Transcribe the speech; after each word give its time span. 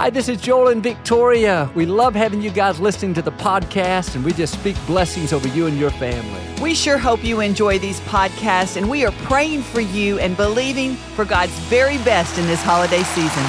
Hi, 0.00 0.08
this 0.08 0.30
is 0.30 0.40
Joel 0.40 0.68
and 0.68 0.82
Victoria. 0.82 1.70
We 1.74 1.84
love 1.84 2.14
having 2.14 2.40
you 2.40 2.48
guys 2.48 2.80
listening 2.80 3.12
to 3.12 3.20
the 3.20 3.32
podcast, 3.32 4.14
and 4.14 4.24
we 4.24 4.32
just 4.32 4.54
speak 4.54 4.74
blessings 4.86 5.30
over 5.30 5.46
you 5.48 5.66
and 5.66 5.76
your 5.78 5.90
family. 5.90 6.40
We 6.62 6.74
sure 6.74 6.96
hope 6.96 7.22
you 7.22 7.40
enjoy 7.40 7.78
these 7.78 8.00
podcasts, 8.00 8.78
and 8.78 8.88
we 8.88 9.04
are 9.04 9.12
praying 9.24 9.60
for 9.60 9.82
you 9.82 10.18
and 10.18 10.38
believing 10.38 10.94
for 10.94 11.26
God's 11.26 11.52
very 11.68 11.98
best 11.98 12.38
in 12.38 12.46
this 12.46 12.62
holiday 12.62 13.02
season. 13.02 13.42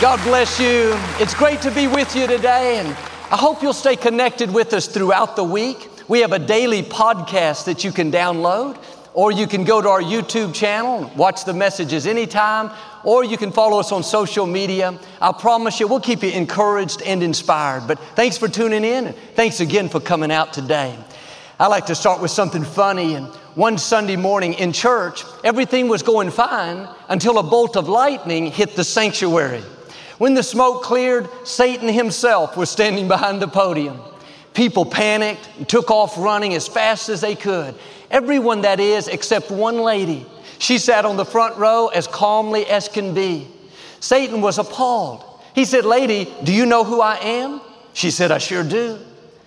God 0.00 0.18
bless 0.24 0.58
you. 0.58 0.94
It's 1.22 1.34
great 1.34 1.60
to 1.60 1.70
be 1.70 1.86
with 1.86 2.16
you 2.16 2.26
today, 2.26 2.78
and 2.78 2.88
I 3.30 3.36
hope 3.36 3.62
you'll 3.62 3.74
stay 3.74 3.94
connected 3.94 4.50
with 4.50 4.72
us 4.72 4.86
throughout 4.86 5.36
the 5.36 5.44
week. 5.44 5.90
We 6.08 6.20
have 6.20 6.32
a 6.32 6.38
daily 6.38 6.82
podcast 6.82 7.66
that 7.66 7.84
you 7.84 7.92
can 7.92 8.10
download, 8.10 8.78
or 9.14 9.30
you 9.30 9.46
can 9.46 9.64
go 9.64 9.82
to 9.82 9.88
our 9.88 10.02
YouTube 10.02 10.54
channel, 10.54 11.10
watch 11.16 11.44
the 11.44 11.52
messages 11.52 12.06
anytime, 12.06 12.70
or 13.04 13.24
you 13.24 13.36
can 13.36 13.52
follow 13.52 13.78
us 13.78 13.92
on 13.92 14.02
social 14.02 14.46
media. 14.46 14.98
I 15.20 15.32
promise 15.32 15.80
you, 15.80 15.88
we'll 15.88 16.00
keep 16.00 16.22
you 16.22 16.30
encouraged 16.30 17.02
and 17.02 17.22
inspired. 17.22 17.86
But 17.86 17.98
thanks 18.16 18.38
for 18.38 18.48
tuning 18.48 18.84
in, 18.84 19.08
and 19.08 19.16
thanks 19.34 19.60
again 19.60 19.88
for 19.88 20.00
coming 20.00 20.32
out 20.32 20.52
today. 20.52 20.96
I 21.60 21.66
like 21.66 21.86
to 21.86 21.94
start 21.94 22.20
with 22.20 22.30
something 22.30 22.64
funny. 22.64 23.14
And 23.14 23.26
one 23.54 23.76
Sunday 23.76 24.16
morning 24.16 24.54
in 24.54 24.72
church, 24.72 25.24
everything 25.44 25.88
was 25.88 26.02
going 26.02 26.30
fine 26.30 26.88
until 27.08 27.38
a 27.38 27.42
bolt 27.42 27.76
of 27.76 27.88
lightning 27.88 28.46
hit 28.46 28.74
the 28.76 28.84
sanctuary. 28.84 29.62
When 30.18 30.34
the 30.34 30.42
smoke 30.42 30.82
cleared, 30.82 31.28
Satan 31.44 31.88
himself 31.88 32.56
was 32.56 32.70
standing 32.70 33.08
behind 33.08 33.42
the 33.42 33.48
podium. 33.48 34.00
People 34.54 34.84
panicked 34.84 35.48
and 35.58 35.68
took 35.68 35.90
off 35.90 36.16
running 36.18 36.54
as 36.54 36.68
fast 36.68 37.08
as 37.08 37.20
they 37.20 37.34
could. 37.34 37.74
Everyone, 38.12 38.60
that 38.60 38.78
is, 38.78 39.08
except 39.08 39.50
one 39.50 39.78
lady. 39.78 40.26
She 40.58 40.78
sat 40.78 41.04
on 41.04 41.16
the 41.16 41.24
front 41.24 41.56
row 41.56 41.88
as 41.88 42.06
calmly 42.06 42.66
as 42.66 42.86
can 42.86 43.14
be. 43.14 43.48
Satan 44.00 44.42
was 44.42 44.58
appalled. 44.58 45.24
He 45.54 45.64
said, 45.64 45.84
Lady, 45.84 46.32
do 46.44 46.52
you 46.52 46.66
know 46.66 46.84
who 46.84 47.00
I 47.00 47.16
am? 47.16 47.60
She 47.94 48.10
said, 48.10 48.30
I 48.30 48.38
sure 48.38 48.62
do. 48.62 48.98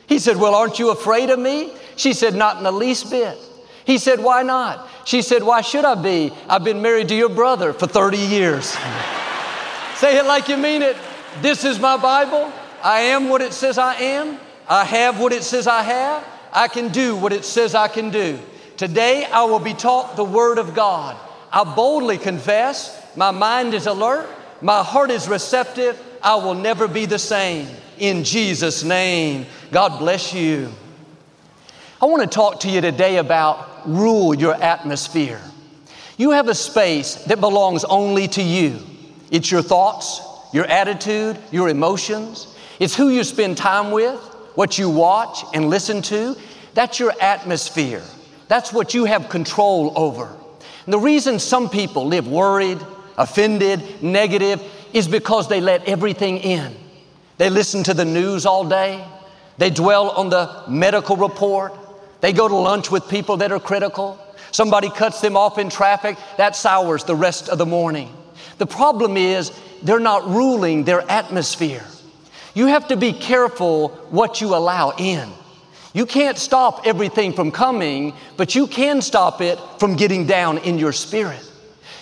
He 0.08 0.20
said, 0.20 0.38
Well, 0.38 0.56
aren't 0.56 0.80
you 0.80 0.90
afraid 0.90 1.30
of 1.30 1.40
me? 1.40 1.74
She 1.96 2.14
said, 2.14 2.34
Not 2.34 2.58
in 2.58 2.64
the 2.64 2.72
least 2.72 3.10
bit. 3.10 3.38
He 3.86 3.98
said, 4.00 4.20
Why 4.20 4.44
not? 4.44 4.90
She 5.06 5.22
said, 5.22 5.44
Why 5.44 5.62
should 5.62 5.86
I 5.86 5.96
be? 5.96 6.34
I've 6.50 6.64
been 6.64 6.82
married 6.82 7.10
to 7.10 7.16
your 7.16 7.30
brother 7.30 7.72
for 7.72 7.88
30 7.88 8.18
years. 8.18 8.66
Say 9.96 10.18
it 10.18 10.26
like 10.26 10.50
you 10.50 10.58
mean 10.58 10.82
it. 10.82 10.98
This 11.42 11.64
is 11.64 11.80
my 11.80 11.98
Bible. 11.98 12.52
I 12.84 13.02
am 13.02 13.30
what 13.30 13.42
it 13.42 13.54
says 13.54 13.78
I 13.78 13.96
am. 13.96 14.40
I 14.68 14.84
have 14.84 15.20
what 15.20 15.34
it 15.34 15.44
says 15.44 15.68
I 15.68 15.84
have. 15.84 16.26
I 16.52 16.68
can 16.68 16.90
do 16.90 17.16
what 17.16 17.32
it 17.32 17.46
says 17.46 17.76
I 17.76 17.88
can 17.88 18.10
do. 18.10 18.40
Today 18.78 19.26
I 19.26 19.46
will 19.46 19.60
be 19.60 19.74
taught 19.74 20.18
the 20.18 20.24
Word 20.24 20.58
of 20.58 20.76
God. 20.76 21.16
I 21.52 21.64
boldly 21.64 22.18
confess, 22.18 23.02
my 23.16 23.32
mind 23.32 23.74
is 23.74 23.88
alert, 23.88 24.28
my 24.62 24.84
heart 24.84 25.12
is 25.12 25.30
receptive, 25.30 25.98
I 26.22 26.36
will 26.36 26.54
never 26.54 26.90
be 26.90 27.06
the 27.06 27.20
same. 27.20 27.70
In 27.98 28.26
Jesus' 28.26 28.84
name, 28.84 29.46
God 29.72 30.00
bless 30.00 30.34
you. 30.34 30.70
I 32.02 32.06
want 32.06 32.24
to 32.24 32.28
talk 32.28 32.60
to 32.62 32.70
you 32.70 32.82
today 32.82 33.18
about 33.18 33.88
rule 33.88 34.36
your 34.36 34.54
atmosphere. 34.56 35.40
You 36.18 36.32
have 36.32 36.50
a 36.50 36.56
space 36.56 37.16
that 37.26 37.40
belongs 37.40 37.86
only 37.86 38.28
to 38.30 38.42
you. 38.42 38.80
It's 39.32 39.50
your 39.50 39.62
thoughts, 39.62 40.22
your 40.52 40.66
attitude, 40.66 41.38
your 41.52 41.70
emotions. 41.70 42.54
It's 42.80 42.96
who 42.96 43.08
you 43.08 43.24
spend 43.24 43.56
time 43.56 43.92
with, 43.92 44.20
what 44.56 44.78
you 44.78 44.90
watch 44.90 45.46
and 45.54 45.70
listen 45.70 46.02
to. 46.04 46.36
That's 46.74 47.00
your 47.00 47.14
atmosphere. 47.22 48.04
That's 48.48 48.72
what 48.72 48.94
you 48.94 49.06
have 49.06 49.30
control 49.30 49.94
over. 49.96 50.36
And 50.86 50.94
the 50.94 51.00
reason 51.00 51.40
some 51.40 51.70
people 51.70 52.06
live 52.06 52.28
worried, 52.28 52.80
offended, 53.18 54.04
negative 54.04 54.62
is 54.94 55.08
because 55.08 55.50
they 55.50 55.62
let 55.62 55.88
everything 55.88 56.38
in. 56.38 56.76
They 57.38 57.50
listen 57.50 57.84
to 57.84 57.94
the 57.94 58.06
news 58.06 58.46
all 58.46 58.66
day. 58.68 59.04
They 59.58 59.70
dwell 59.70 60.12
on 60.12 60.30
the 60.30 60.64
medical 60.68 61.18
report. 61.18 61.74
They 62.22 62.34
go 62.34 62.48
to 62.48 62.56
lunch 62.56 62.92
with 62.92 63.10
people 63.10 63.38
that 63.38 63.52
are 63.52 63.60
critical. 63.60 64.20
Somebody 64.52 64.90
cuts 64.90 65.22
them 65.22 65.36
off 65.36 65.58
in 65.58 65.70
traffic. 65.70 66.18
That 66.38 66.56
sours 66.56 67.04
the 67.04 67.16
rest 67.16 67.50
of 67.50 67.58
the 67.58 67.66
morning. 67.66 68.16
The 68.58 68.68
problem 68.68 69.18
is 69.18 69.52
they're 69.82 70.00
not 70.00 70.28
ruling 70.28 70.84
their 70.86 71.02
atmosphere. 71.12 71.86
You 72.54 72.68
have 72.68 72.88
to 72.88 72.96
be 72.96 73.12
careful 73.12 73.90
what 74.10 74.40
you 74.40 74.56
allow 74.56 74.92
in. 74.98 75.30
You 75.96 76.06
can't 76.06 76.38
stop 76.38 76.86
everything 76.86 77.32
from 77.32 77.52
coming, 77.52 78.16
but 78.36 78.54
you 78.54 78.68
can 78.68 79.02
stop 79.02 79.40
it 79.40 79.58
from 79.80 79.96
getting 79.96 80.28
down 80.28 80.58
in 80.58 80.78
your 80.78 80.92
spirit. 80.92 81.40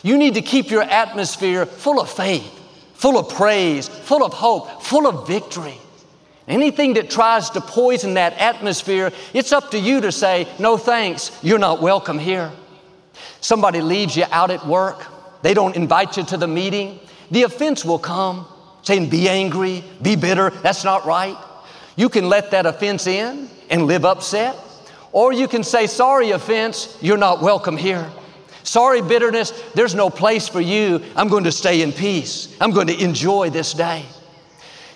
You 0.02 0.18
need 0.18 0.34
to 0.34 0.42
keep 0.42 0.72
your 0.72 0.82
atmosphere 0.82 1.68
full 1.68 2.02
of 2.02 2.10
faith, 2.10 2.60
full 2.96 3.20
of 3.20 3.30
praise, 3.30 3.88
full 3.88 4.26
of 4.26 4.34
hope, 4.34 4.82
full 4.82 5.06
of 5.06 5.28
victory. 5.28 5.78
Anything 6.48 6.96
that 6.96 7.12
tries 7.12 7.52
to 7.52 7.62
poison 7.62 8.16
that 8.16 8.34
atmosphere, 8.34 9.12
it's 9.32 9.52
up 9.52 9.70
to 9.70 9.80
you 9.80 10.02
to 10.02 10.12
say, 10.12 10.48
no 10.58 10.76
thanks, 10.76 11.30
you're 11.44 11.60
not 11.60 11.80
welcome 11.80 12.18
here. 12.18 12.52
Somebody 13.42 13.80
leaves 13.82 14.18
you 14.18 14.26
out 14.32 14.50
at 14.50 14.66
work, 14.66 15.06
they 15.44 15.54
don't 15.54 15.76
invite 15.76 16.18
you 16.18 16.24
to 16.24 16.38
the 16.38 16.48
meeting, 16.48 17.00
the 17.30 17.44
offense 17.44 17.86
will 17.86 18.00
come, 18.00 18.48
saying, 18.82 19.12
be 19.12 19.30
angry, 19.30 19.84
be 20.02 20.16
bitter, 20.16 20.50
that's 20.50 20.84
not 20.84 21.06
right. 21.06 21.38
You 21.96 22.10
can 22.10 22.30
let 22.30 22.52
that 22.52 22.66
offense 22.66 23.08
in 23.08 23.50
and 23.70 23.86
live 23.86 24.06
upset, 24.06 24.56
or 25.12 25.32
you 25.32 25.48
can 25.48 25.64
say, 25.64 25.88
Sorry, 25.88 26.32
offense, 26.32 26.98
you're 27.02 27.18
not 27.18 27.42
welcome 27.42 27.78
here. 27.78 28.10
Sorry, 28.64 29.02
bitterness, 29.02 29.52
there's 29.76 29.94
no 29.94 30.10
place 30.10 30.48
for 30.48 30.62
you. 30.62 31.04
I'm 31.16 31.28
going 31.28 31.44
to 31.44 31.52
stay 31.52 31.82
in 31.82 31.92
peace. 31.92 32.56
I'm 32.62 32.72
going 32.72 32.88
to 32.88 33.04
enjoy 33.04 33.50
this 33.50 33.74
day. 33.74 34.06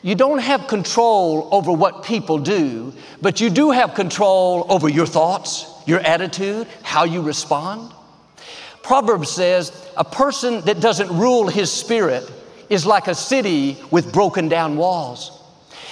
You 0.02 0.16
don't 0.16 0.40
have 0.40 0.68
control 0.68 1.50
over 1.52 1.72
what 1.72 2.04
people 2.04 2.38
do, 2.38 2.94
but 3.22 3.42
you 3.42 3.50
do 3.50 3.72
have 3.72 3.94
control 3.94 4.66
over 4.70 4.88
your 4.88 5.06
thoughts, 5.06 5.70
your 5.86 6.00
attitude, 6.00 6.68
how 6.82 7.04
you 7.04 7.22
respond. 7.22 7.92
Proverbs 8.84 9.30
says 9.30 9.72
a 9.98 10.06
person 10.06 10.62
that 10.62 10.80
doesn't 10.80 11.10
rule 11.10 11.48
his 11.48 11.70
spirit 11.70 12.32
is 12.70 12.86
like 12.86 13.08
a 13.08 13.16
city 13.16 13.78
with 13.92 14.14
broken 14.14 14.48
down 14.48 14.78
walls. 14.78 15.37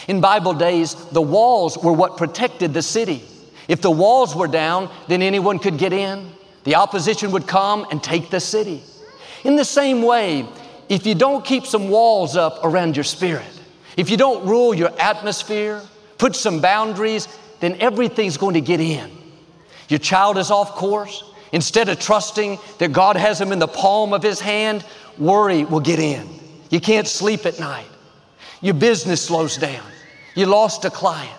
In 0.07 0.21
Bible 0.21 0.53
days, 0.53 0.93
the 1.09 1.21
walls 1.21 1.77
were 1.77 1.93
what 1.93 2.17
protected 2.17 2.73
the 2.73 2.81
city. 2.81 3.23
If 3.67 3.81
the 3.81 3.91
walls 3.91 4.35
were 4.35 4.47
down, 4.47 4.89
then 5.07 5.21
anyone 5.21 5.59
could 5.59 5.77
get 5.77 5.93
in. 5.93 6.29
The 6.63 6.75
opposition 6.75 7.31
would 7.31 7.47
come 7.47 7.85
and 7.91 8.01
take 8.03 8.29
the 8.29 8.39
city. 8.39 8.83
In 9.43 9.55
the 9.55 9.65
same 9.65 10.01
way, 10.01 10.47
if 10.89 11.05
you 11.05 11.15
don't 11.15 11.43
keep 11.43 11.65
some 11.65 11.89
walls 11.89 12.35
up 12.35 12.63
around 12.63 12.95
your 12.95 13.03
spirit, 13.03 13.45
if 13.97 14.09
you 14.09 14.17
don't 14.17 14.45
rule 14.45 14.73
your 14.73 14.91
atmosphere, 14.99 15.81
put 16.17 16.35
some 16.35 16.61
boundaries, 16.61 17.27
then 17.59 17.75
everything's 17.79 18.37
going 18.37 18.55
to 18.55 18.61
get 18.61 18.79
in. 18.79 19.09
Your 19.87 19.99
child 19.99 20.37
is 20.37 20.51
off 20.51 20.71
course. 20.71 21.23
Instead 21.51 21.89
of 21.89 21.99
trusting 21.99 22.59
that 22.79 22.91
God 22.91 23.15
has 23.15 23.39
him 23.39 23.51
in 23.51 23.59
the 23.59 23.67
palm 23.67 24.13
of 24.13 24.21
his 24.21 24.39
hand, 24.39 24.83
worry 25.17 25.63
will 25.63 25.79
get 25.79 25.99
in. 25.99 26.27
You 26.69 26.81
can't 26.81 27.07
sleep 27.07 27.45
at 27.45 27.59
night. 27.59 27.87
Your 28.61 28.73
business 28.73 29.21
slows 29.21 29.57
down. 29.57 29.83
You 30.35 30.45
lost 30.45 30.85
a 30.85 30.89
client. 30.89 31.31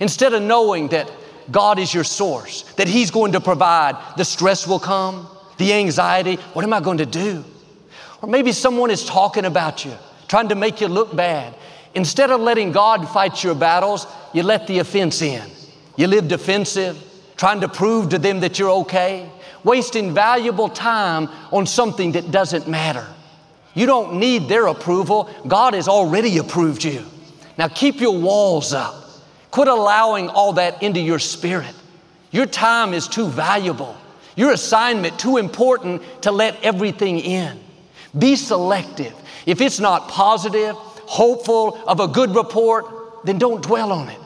Instead 0.00 0.32
of 0.32 0.42
knowing 0.42 0.88
that 0.88 1.10
God 1.50 1.78
is 1.78 1.92
your 1.92 2.04
source, 2.04 2.62
that 2.74 2.88
He's 2.88 3.10
going 3.10 3.32
to 3.32 3.40
provide, 3.40 3.96
the 4.16 4.24
stress 4.24 4.66
will 4.66 4.78
come, 4.78 5.28
the 5.58 5.72
anxiety. 5.72 6.36
What 6.54 6.64
am 6.64 6.72
I 6.72 6.80
going 6.80 6.98
to 6.98 7.06
do? 7.06 7.44
Or 8.22 8.28
maybe 8.28 8.52
someone 8.52 8.90
is 8.90 9.04
talking 9.04 9.44
about 9.44 9.84
you, 9.84 9.92
trying 10.28 10.48
to 10.48 10.54
make 10.54 10.80
you 10.80 10.88
look 10.88 11.14
bad. 11.14 11.54
Instead 11.94 12.30
of 12.30 12.40
letting 12.40 12.72
God 12.72 13.08
fight 13.08 13.44
your 13.44 13.54
battles, 13.54 14.06
you 14.32 14.42
let 14.42 14.66
the 14.66 14.78
offense 14.78 15.20
in. 15.22 15.48
You 15.96 16.06
live 16.08 16.26
defensive, 16.26 16.98
trying 17.36 17.60
to 17.60 17.68
prove 17.68 18.08
to 18.10 18.18
them 18.18 18.40
that 18.40 18.58
you're 18.58 18.70
okay, 18.70 19.30
wasting 19.62 20.14
valuable 20.14 20.68
time 20.68 21.28
on 21.52 21.66
something 21.66 22.12
that 22.12 22.30
doesn't 22.30 22.66
matter. 22.66 23.06
You 23.74 23.86
don't 23.86 24.14
need 24.18 24.48
their 24.48 24.66
approval. 24.66 25.28
God 25.46 25.74
has 25.74 25.88
already 25.88 26.38
approved 26.38 26.84
you. 26.84 27.04
Now 27.58 27.68
keep 27.68 28.00
your 28.00 28.18
walls 28.18 28.72
up. 28.72 28.94
Quit 29.50 29.68
allowing 29.68 30.28
all 30.28 30.54
that 30.54 30.82
into 30.82 31.00
your 31.00 31.18
spirit. 31.18 31.74
Your 32.30 32.46
time 32.46 32.92
is 32.92 33.06
too 33.06 33.28
valuable. 33.28 33.96
Your 34.36 34.52
assignment 34.52 35.18
too 35.18 35.36
important 35.36 36.02
to 36.22 36.32
let 36.32 36.60
everything 36.64 37.20
in. 37.20 37.60
Be 38.18 38.34
selective. 38.34 39.14
If 39.46 39.60
it's 39.60 39.78
not 39.78 40.08
positive, 40.08 40.74
hopeful, 40.74 41.80
of 41.86 42.00
a 42.00 42.08
good 42.08 42.34
report, 42.34 43.24
then 43.24 43.38
don't 43.38 43.62
dwell 43.62 43.92
on 43.92 44.08
it. 44.08 44.18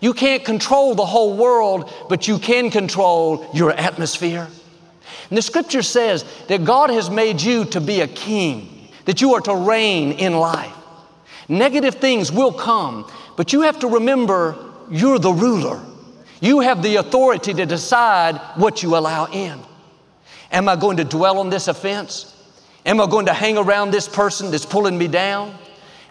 You 0.00 0.14
can't 0.14 0.44
control 0.44 0.94
the 0.94 1.04
whole 1.04 1.36
world, 1.36 1.92
but 2.08 2.28
you 2.28 2.38
can 2.38 2.70
control 2.70 3.50
your 3.52 3.72
atmosphere. 3.72 4.46
And 5.28 5.36
the 5.36 5.42
scripture 5.42 5.82
says 5.82 6.24
that 6.48 6.64
God 6.64 6.90
has 6.90 7.10
made 7.10 7.40
you 7.40 7.64
to 7.66 7.80
be 7.80 8.00
a 8.00 8.08
king, 8.08 8.88
that 9.04 9.20
you 9.20 9.34
are 9.34 9.40
to 9.42 9.54
reign 9.54 10.12
in 10.12 10.34
life. 10.34 10.74
Negative 11.50 11.96
things 11.96 12.30
will 12.30 12.52
come, 12.52 13.10
but 13.36 13.52
you 13.52 13.62
have 13.62 13.80
to 13.80 13.88
remember 13.88 14.56
you're 14.88 15.18
the 15.18 15.32
ruler. 15.32 15.84
You 16.40 16.60
have 16.60 16.80
the 16.80 16.96
authority 16.96 17.52
to 17.52 17.66
decide 17.66 18.36
what 18.54 18.84
you 18.84 18.96
allow 18.96 19.26
in. 19.26 19.58
Am 20.52 20.68
I 20.68 20.76
going 20.76 20.96
to 20.98 21.04
dwell 21.04 21.40
on 21.40 21.50
this 21.50 21.66
offense? 21.66 22.36
Am 22.86 23.00
I 23.00 23.06
going 23.08 23.26
to 23.26 23.34
hang 23.34 23.58
around 23.58 23.90
this 23.90 24.06
person 24.06 24.52
that's 24.52 24.64
pulling 24.64 24.96
me 24.96 25.08
down? 25.08 25.52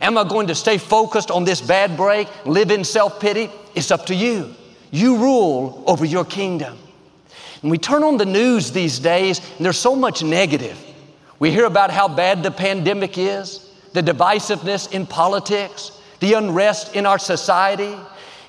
Am 0.01 0.17
I 0.17 0.27
going 0.27 0.47
to 0.47 0.55
stay 0.55 0.77
focused 0.77 1.31
on 1.31 1.45
this 1.45 1.61
bad 1.61 1.95
break, 1.95 2.27
live 2.45 2.69
in 2.69 2.83
self 2.83 3.21
pity? 3.21 3.49
It's 3.75 3.91
up 3.91 4.07
to 4.07 4.15
you. 4.15 4.53
You 4.91 5.15
rule 5.19 5.85
over 5.87 6.03
your 6.03 6.25
kingdom. 6.25 6.77
And 7.61 7.71
we 7.71 7.77
turn 7.77 8.03
on 8.03 8.17
the 8.17 8.25
news 8.25 8.73
these 8.73 8.99
days, 8.99 9.39
and 9.55 9.65
there's 9.65 9.77
so 9.77 9.95
much 9.95 10.21
negative. 10.21 10.77
We 11.39 11.49
hear 11.51 11.65
about 11.65 11.91
how 11.91 12.09
bad 12.09 12.43
the 12.43 12.51
pandemic 12.51 13.17
is, 13.17 13.68
the 13.93 14.01
divisiveness 14.01 14.91
in 14.91 15.05
politics, 15.05 15.91
the 16.19 16.33
unrest 16.33 16.95
in 16.95 17.05
our 17.05 17.19
society. 17.19 17.95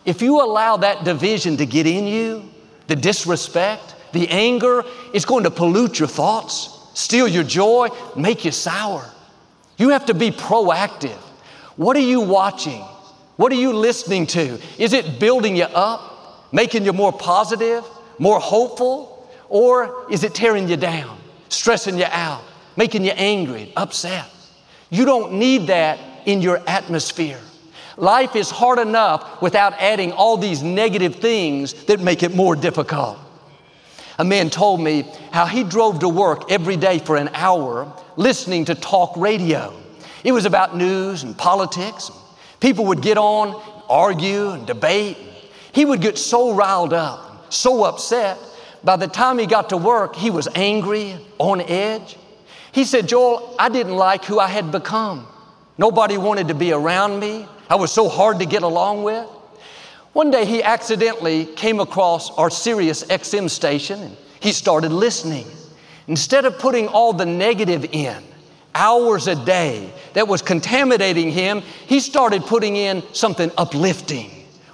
If 0.04 0.22
you 0.22 0.42
allow 0.42 0.76
that 0.78 1.04
division 1.04 1.56
to 1.58 1.66
get 1.66 1.86
in 1.86 2.06
you, 2.06 2.50
the 2.86 2.96
disrespect, 2.96 3.94
the 4.12 4.28
anger, 4.28 4.84
it's 5.14 5.24
going 5.24 5.44
to 5.44 5.50
pollute 5.50 5.98
your 5.98 6.08
thoughts, 6.08 6.88
steal 6.94 7.28
your 7.28 7.44
joy, 7.44 7.88
make 8.16 8.44
you 8.44 8.50
sour. 8.50 9.04
You 9.76 9.90
have 9.90 10.06
to 10.06 10.14
be 10.14 10.30
proactive. 10.30 11.18
What 11.76 11.96
are 11.96 12.00
you 12.00 12.20
watching? 12.20 12.82
What 13.36 13.52
are 13.52 13.56
you 13.56 13.72
listening 13.72 14.26
to? 14.28 14.60
Is 14.76 14.92
it 14.92 15.18
building 15.18 15.56
you 15.56 15.64
up, 15.64 16.52
making 16.52 16.84
you 16.84 16.92
more 16.92 17.12
positive, 17.12 17.84
more 18.18 18.38
hopeful, 18.38 19.30
or 19.48 20.04
is 20.10 20.24
it 20.24 20.34
tearing 20.34 20.68
you 20.68 20.76
down, 20.76 21.18
stressing 21.48 21.96
you 21.96 22.06
out, 22.10 22.42
making 22.76 23.04
you 23.04 23.12
angry, 23.12 23.72
upset? 23.76 24.26
You 24.90 25.04
don't 25.04 25.34
need 25.34 25.68
that 25.68 25.98
in 26.26 26.42
your 26.42 26.60
atmosphere. 26.66 27.40
Life 27.96 28.34
is 28.34 28.50
hard 28.50 28.78
enough 28.78 29.40
without 29.42 29.74
adding 29.74 30.12
all 30.12 30.36
these 30.36 30.62
negative 30.62 31.16
things 31.16 31.72
that 31.84 32.00
make 32.00 32.22
it 32.22 32.34
more 32.34 32.56
difficult. 32.56 33.18
A 34.18 34.24
man 34.24 34.50
told 34.50 34.80
me 34.80 35.04
how 35.32 35.46
he 35.46 35.64
drove 35.64 36.00
to 36.00 36.08
work 36.08 36.50
every 36.50 36.76
day 36.76 36.98
for 36.98 37.16
an 37.16 37.30
hour 37.32 37.90
listening 38.16 38.66
to 38.66 38.74
talk 38.74 39.16
radio. 39.16 39.74
It 40.24 40.32
was 40.32 40.44
about 40.44 40.76
news 40.76 41.22
and 41.22 41.36
politics. 41.36 42.10
People 42.60 42.86
would 42.86 43.00
get 43.00 43.16
on, 43.16 43.60
argue 43.88 44.50
and 44.50 44.66
debate. 44.66 45.16
He 45.72 45.84
would 45.84 46.00
get 46.00 46.18
so 46.18 46.52
riled 46.54 46.92
up, 46.92 47.52
so 47.52 47.84
upset. 47.84 48.38
By 48.84 48.96
the 48.96 49.08
time 49.08 49.38
he 49.38 49.46
got 49.46 49.70
to 49.70 49.76
work, 49.76 50.16
he 50.16 50.30
was 50.30 50.48
angry, 50.54 51.16
on 51.38 51.60
edge. 51.62 52.16
He 52.72 52.84
said, 52.84 53.08
Joel, 53.08 53.54
I 53.58 53.68
didn't 53.68 53.96
like 53.96 54.24
who 54.24 54.38
I 54.38 54.46
had 54.46 54.70
become. 54.70 55.26
Nobody 55.78 56.18
wanted 56.18 56.48
to 56.48 56.54
be 56.54 56.72
around 56.72 57.18
me. 57.20 57.46
I 57.68 57.74
was 57.76 57.92
so 57.92 58.08
hard 58.08 58.38
to 58.40 58.46
get 58.46 58.62
along 58.62 59.02
with. 59.02 59.26
One 60.12 60.30
day 60.30 60.44
he 60.44 60.62
accidentally 60.62 61.46
came 61.46 61.80
across 61.80 62.30
our 62.32 62.50
Sirius 62.50 63.04
XM 63.04 63.48
station 63.48 64.02
and 64.02 64.16
he 64.40 64.52
started 64.52 64.92
listening. 64.92 65.46
Instead 66.08 66.44
of 66.44 66.58
putting 66.58 66.88
all 66.88 67.12
the 67.12 67.26
negative 67.26 67.86
in, 67.92 68.22
hours 68.74 69.28
a 69.28 69.36
day, 69.44 69.92
that 70.14 70.26
was 70.26 70.42
contaminating 70.42 71.30
him, 71.30 71.60
he 71.86 72.00
started 72.00 72.42
putting 72.42 72.76
in 72.76 73.02
something 73.12 73.50
uplifting 73.56 74.30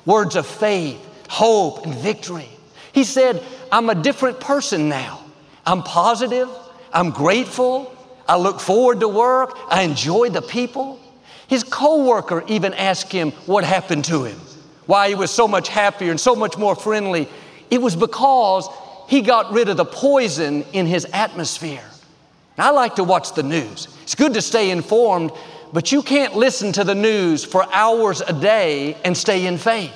words 0.06 0.37
of 0.37 0.46
faith, 0.46 0.99
hope, 1.28 1.84
and 1.84 1.94
victory. 1.96 2.49
He 2.92 3.04
said, 3.04 3.42
I'm 3.70 3.90
a 3.90 3.94
different 3.94 4.40
person 4.40 4.88
now. 4.88 5.22
I'm 5.66 5.82
positive, 5.82 6.49
I'm 6.93 7.11
grateful, 7.11 7.94
I 8.29 8.37
look 8.37 8.61
forward 8.61 9.00
to 9.00 9.09
work, 9.09 9.56
I 9.69 9.83
enjoy 9.83 10.31
the 10.31 10.43
people. 10.43 11.00
His 11.49 11.62
coworker 11.62 12.43
even 12.49 12.75
asked 12.75 13.12
him 13.12 13.31
what 13.47 13.65
happened 13.65 14.05
to 14.06 14.25
him, 14.25 14.38
why 14.87 15.09
he 15.09 15.15
was 15.15 15.31
so 15.31 15.47
much 15.47 15.69
happier 15.69 16.11
and 16.11 16.21
so 16.21 16.35
much 16.35 16.59
more 16.59 16.75
friendly. 16.75 17.29
It 17.71 17.81
was 17.81 17.94
because 17.94 18.69
he 19.09 19.21
got 19.21 19.53
rid 19.53 19.69
of 19.69 19.77
the 19.77 19.85
poison 19.85 20.65
in 20.73 20.87
his 20.87 21.05
atmosphere. 21.12 21.85
I 22.59 22.71
like 22.71 22.97
to 22.97 23.05
watch 23.05 23.35
the 23.35 23.43
news. 23.43 23.88
It's 24.03 24.15
good 24.15 24.35
to 24.35 24.43
stay 24.43 24.71
informed, 24.71 25.31
but 25.73 25.93
you 25.93 26.03
can't 26.03 26.35
listen 26.35 26.73
to 26.73 26.85
the 26.85 26.94
news 26.94 27.44
for 27.44 27.67
hours 27.73 28.23
a 28.23 28.33
day 28.33 28.97
and 29.05 29.17
stay 29.17 29.47
in 29.47 29.59
faith. 29.59 29.93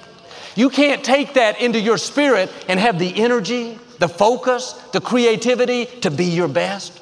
You 0.56 0.68
can't 0.68 1.02
take 1.02 1.34
that 1.34 1.60
into 1.60 1.80
your 1.80 1.96
spirit 1.96 2.50
and 2.68 2.78
have 2.78 2.98
the 2.98 3.22
energy, 3.22 3.78
the 4.00 4.08
focus, 4.08 4.72
the 4.92 5.00
creativity 5.00 5.86
to 6.00 6.10
be 6.10 6.24
your 6.24 6.48
best. 6.48 7.00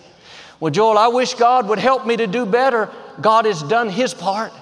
Well, 0.60 0.72
Joel, 0.72 0.98
I 0.98 1.08
wish 1.08 1.34
God 1.34 1.68
would 1.68 1.78
help 1.78 2.06
me 2.06 2.16
to 2.16 2.26
do 2.26 2.44
better. 2.44 2.90
God 3.20 3.46
has 3.46 3.62
done 3.62 3.88
His 3.88 4.12
part. 4.12 4.52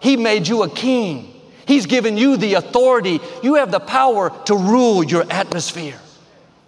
He 0.00 0.16
made 0.16 0.46
you 0.46 0.64
a 0.64 0.68
king. 0.68 1.30
He's 1.66 1.86
given 1.86 2.18
you 2.18 2.36
the 2.36 2.54
authority. 2.54 3.20
You 3.42 3.54
have 3.54 3.70
the 3.70 3.80
power 3.80 4.30
to 4.46 4.56
rule 4.56 5.04
your 5.04 5.24
atmosphere. 5.30 5.98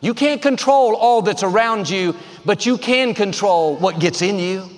You 0.00 0.14
can't 0.14 0.40
control 0.40 0.94
all 0.94 1.23
that's 1.23 1.43
around 1.43 1.90
you, 1.90 2.14
but 2.44 2.64
you 2.64 2.79
can 2.79 3.12
control 3.12 3.76
what 3.76 3.99
gets 3.99 4.22
in 4.22 4.38
you. 4.38 4.69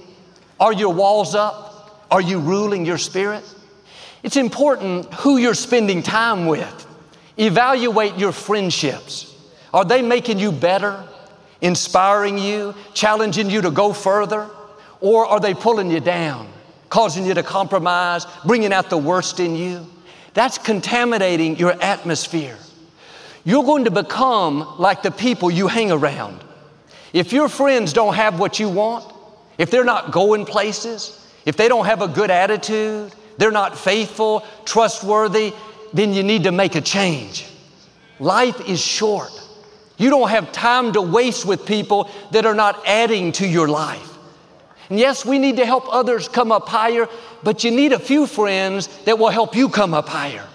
Are 0.58 0.72
your 0.72 0.92
walls 0.94 1.34
up? 1.34 2.06
Are 2.10 2.22
you 2.22 2.40
ruling 2.40 2.86
your 2.86 2.98
spirit? 2.98 3.44
It's 4.22 4.36
important 4.36 5.12
who 5.14 5.36
you're 5.36 5.54
spending 5.54 6.02
time 6.02 6.46
with. 6.46 6.86
Evaluate 7.36 8.16
your 8.16 8.32
friendships. 8.32 9.27
Are 9.72 9.84
they 9.84 10.02
making 10.02 10.38
you 10.38 10.52
better, 10.52 11.02
inspiring 11.60 12.38
you, 12.38 12.74
challenging 12.94 13.50
you 13.50 13.60
to 13.62 13.70
go 13.70 13.92
further? 13.92 14.48
Or 15.00 15.26
are 15.26 15.40
they 15.40 15.54
pulling 15.54 15.90
you 15.90 16.00
down, 16.00 16.48
causing 16.88 17.26
you 17.26 17.34
to 17.34 17.42
compromise, 17.42 18.26
bringing 18.44 18.72
out 18.72 18.90
the 18.90 18.98
worst 18.98 19.40
in 19.40 19.54
you? 19.54 19.86
That's 20.34 20.58
contaminating 20.58 21.56
your 21.56 21.80
atmosphere. 21.82 22.56
You're 23.44 23.64
going 23.64 23.84
to 23.84 23.90
become 23.90 24.76
like 24.78 25.02
the 25.02 25.10
people 25.10 25.50
you 25.50 25.68
hang 25.68 25.90
around. 25.90 26.42
If 27.12 27.32
your 27.32 27.48
friends 27.48 27.92
don't 27.92 28.14
have 28.14 28.38
what 28.38 28.58
you 28.58 28.68
want, 28.68 29.12
if 29.56 29.70
they're 29.70 29.84
not 29.84 30.12
going 30.12 30.44
places, 30.44 31.26
if 31.46 31.56
they 31.56 31.68
don't 31.68 31.86
have 31.86 32.02
a 32.02 32.08
good 32.08 32.30
attitude, 32.30 33.12
they're 33.38 33.50
not 33.50 33.78
faithful, 33.78 34.44
trustworthy, 34.64 35.52
then 35.92 36.12
you 36.12 36.22
need 36.22 36.44
to 36.44 36.52
make 36.52 36.74
a 36.74 36.80
change. 36.80 37.46
Life 38.18 38.68
is 38.68 38.80
short. 38.80 39.30
You 39.98 40.10
don't 40.10 40.30
have 40.30 40.52
time 40.52 40.92
to 40.92 41.02
waste 41.02 41.44
with 41.44 41.66
people 41.66 42.08
that 42.30 42.46
are 42.46 42.54
not 42.54 42.86
adding 42.86 43.32
to 43.32 43.46
your 43.46 43.68
life. 43.68 44.16
And 44.88 44.98
yes, 44.98 45.26
we 45.26 45.38
need 45.38 45.56
to 45.56 45.66
help 45.66 45.92
others 45.92 46.28
come 46.28 46.50
up 46.50 46.68
higher, 46.68 47.08
but 47.42 47.62
you 47.62 47.70
need 47.70 47.92
a 47.92 47.98
few 47.98 48.26
friends 48.26 48.86
that 49.04 49.18
will 49.18 49.28
help 49.28 49.54
you 49.54 49.68
come 49.68 49.92
up 49.92 50.08
higher. 50.08 50.46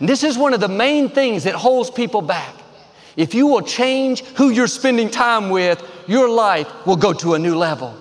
And 0.00 0.08
this 0.08 0.22
is 0.22 0.38
one 0.38 0.54
of 0.54 0.60
the 0.60 0.68
main 0.68 1.08
things 1.08 1.44
that 1.44 1.54
holds 1.54 1.90
people 1.90 2.22
back. 2.22 2.54
If 3.16 3.34
you 3.34 3.46
will 3.46 3.62
change 3.62 4.20
who 4.36 4.50
you're 4.50 4.66
spending 4.66 5.10
time 5.10 5.50
with, 5.50 5.82
your 6.06 6.28
life 6.28 6.68
will 6.86 6.96
go 6.96 7.12
to 7.14 7.34
a 7.34 7.38
new 7.38 7.56
level. 7.56 7.94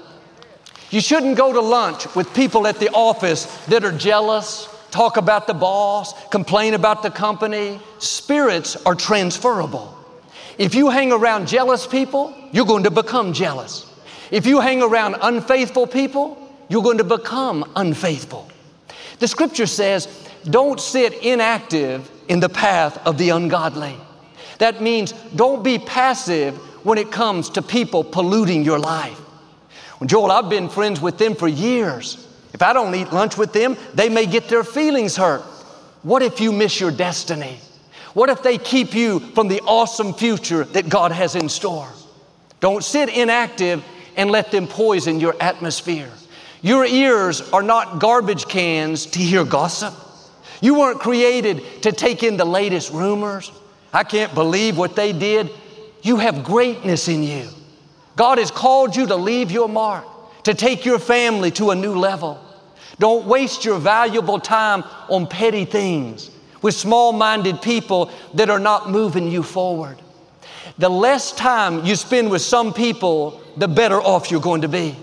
You 0.91 1.01
shouldn't 1.01 1.35
go 1.35 1.51
to 1.51 1.61
lunch 1.61 2.13
with 2.15 2.33
people 2.33 2.67
at 2.67 2.79
the 2.79 2.89
office 2.89 3.45
that 3.65 3.83
are 3.83 3.97
jealous, 3.97 4.69
talk 4.91 5.17
about 5.17 5.47
the 5.47 5.53
boss, 5.53 6.13
complain 6.29 6.73
about 6.73 7.01
the 7.01 7.09
company. 7.09 7.79
Spirits 7.99 8.75
are 8.85 8.95
transferable. 8.95 10.04
If 10.57 10.73
you 10.75 10.89
hang 10.89 11.11
around 11.11 11.47
jealous 11.47 11.85
people, 11.85 12.35
you're 12.51 12.65
going 12.65 12.83
to 12.83 12.91
become 12.91 13.33
jealous. 13.33 13.91
If 14.31 14.45
you 14.45 14.59
hang 14.59 14.81
around 14.81 15.17
unfaithful 15.21 15.87
people, 15.87 16.41
you're 16.69 16.83
going 16.83 16.97
to 16.97 17.03
become 17.03 17.69
unfaithful. 17.75 18.49
The 19.19 19.27
scripture 19.27 19.67
says, 19.67 20.07
don't 20.49 20.79
sit 20.79 21.13
inactive 21.23 22.09
in 22.27 22.39
the 22.39 22.49
path 22.49 22.97
of 23.05 23.17
the 23.17 23.29
ungodly. 23.29 23.95
That 24.59 24.81
means 24.81 25.11
don't 25.35 25.63
be 25.63 25.79
passive 25.79 26.55
when 26.85 26.97
it 26.97 27.11
comes 27.11 27.49
to 27.51 27.61
people 27.61 28.03
polluting 28.03 28.63
your 28.63 28.79
life. 28.79 29.19
Well, 29.99 30.07
Joel, 30.07 30.31
I've 30.31 30.49
been 30.49 30.69
friends 30.69 31.01
with 31.01 31.17
them 31.17 31.35
for 31.35 31.47
years. 31.47 32.27
If 32.53 32.61
I 32.61 32.73
don't 32.73 32.95
eat 32.95 33.11
lunch 33.11 33.37
with 33.37 33.53
them, 33.53 33.75
they 33.93 34.07
may 34.07 34.25
get 34.25 34.47
their 34.47 34.63
feelings 34.63 35.17
hurt. 35.17 35.41
What 36.03 36.21
if 36.21 36.39
you 36.39 36.51
miss 36.51 36.79
your 36.79 36.91
destiny? 36.91 37.59
What 38.15 38.29
if 38.29 38.41
they 38.41 38.57
keep 38.57 38.95
you 38.95 39.19
from 39.19 39.49
the 39.49 39.59
awesome 39.65 40.13
future 40.13 40.63
that 40.63 40.87
God 40.87 41.11
has 41.11 41.35
in 41.35 41.49
store? 41.49 41.89
Don't 42.61 42.81
sit 42.81 43.09
inactive 43.09 43.83
and 44.15 44.31
let 44.31 44.51
them 44.51 44.67
poison 44.67 45.19
your 45.19 45.35
atmosphere. 45.41 46.09
Your 46.61 46.85
ears 46.85 47.41
are 47.51 47.61
not 47.61 47.99
garbage 47.99 48.45
cans 48.45 49.05
to 49.07 49.19
hear 49.19 49.43
gossip. 49.43 49.93
You 50.61 50.79
weren't 50.79 51.01
created 51.01 51.61
to 51.81 51.91
take 51.91 52.23
in 52.23 52.37
the 52.37 52.45
latest 52.45 52.93
rumors. 52.93 53.51
I 53.91 54.05
can't 54.05 54.33
believe 54.33 54.77
what 54.77 54.95
they 54.95 55.11
did. 55.11 55.51
You 56.01 56.15
have 56.15 56.45
greatness 56.45 57.09
in 57.09 57.21
you. 57.21 57.49
God 58.15 58.37
has 58.37 58.49
called 58.49 58.95
you 58.95 59.07
to 59.07 59.17
leave 59.17 59.51
your 59.51 59.67
mark, 59.67 60.05
to 60.43 60.53
take 60.53 60.85
your 60.85 60.99
family 60.99 61.51
to 61.51 61.71
a 61.71 61.75
new 61.75 61.95
level. 61.95 62.39
Don't 62.97 63.25
waste 63.25 63.65
your 63.65 63.77
valuable 63.77 64.39
time 64.39 64.85
on 65.09 65.27
petty 65.27 65.65
things 65.65 66.31
with 66.65 66.73
small 66.73 67.13
minded 67.13 67.61
people 67.61 68.09
that 68.33 68.49
are 68.49 68.57
not 68.57 68.89
moving 68.89 69.27
you 69.27 69.43
forward. 69.43 70.01
The 70.79 70.89
less 70.89 71.31
time 71.31 71.85
you 71.85 71.95
spend 71.95 72.31
with 72.31 72.41
some 72.41 72.73
people, 72.73 73.39
the 73.55 73.67
better 73.67 74.01
off 74.01 74.31
you're 74.31 74.41
going 74.41 74.61
to 74.61 74.67
be. 74.67 74.95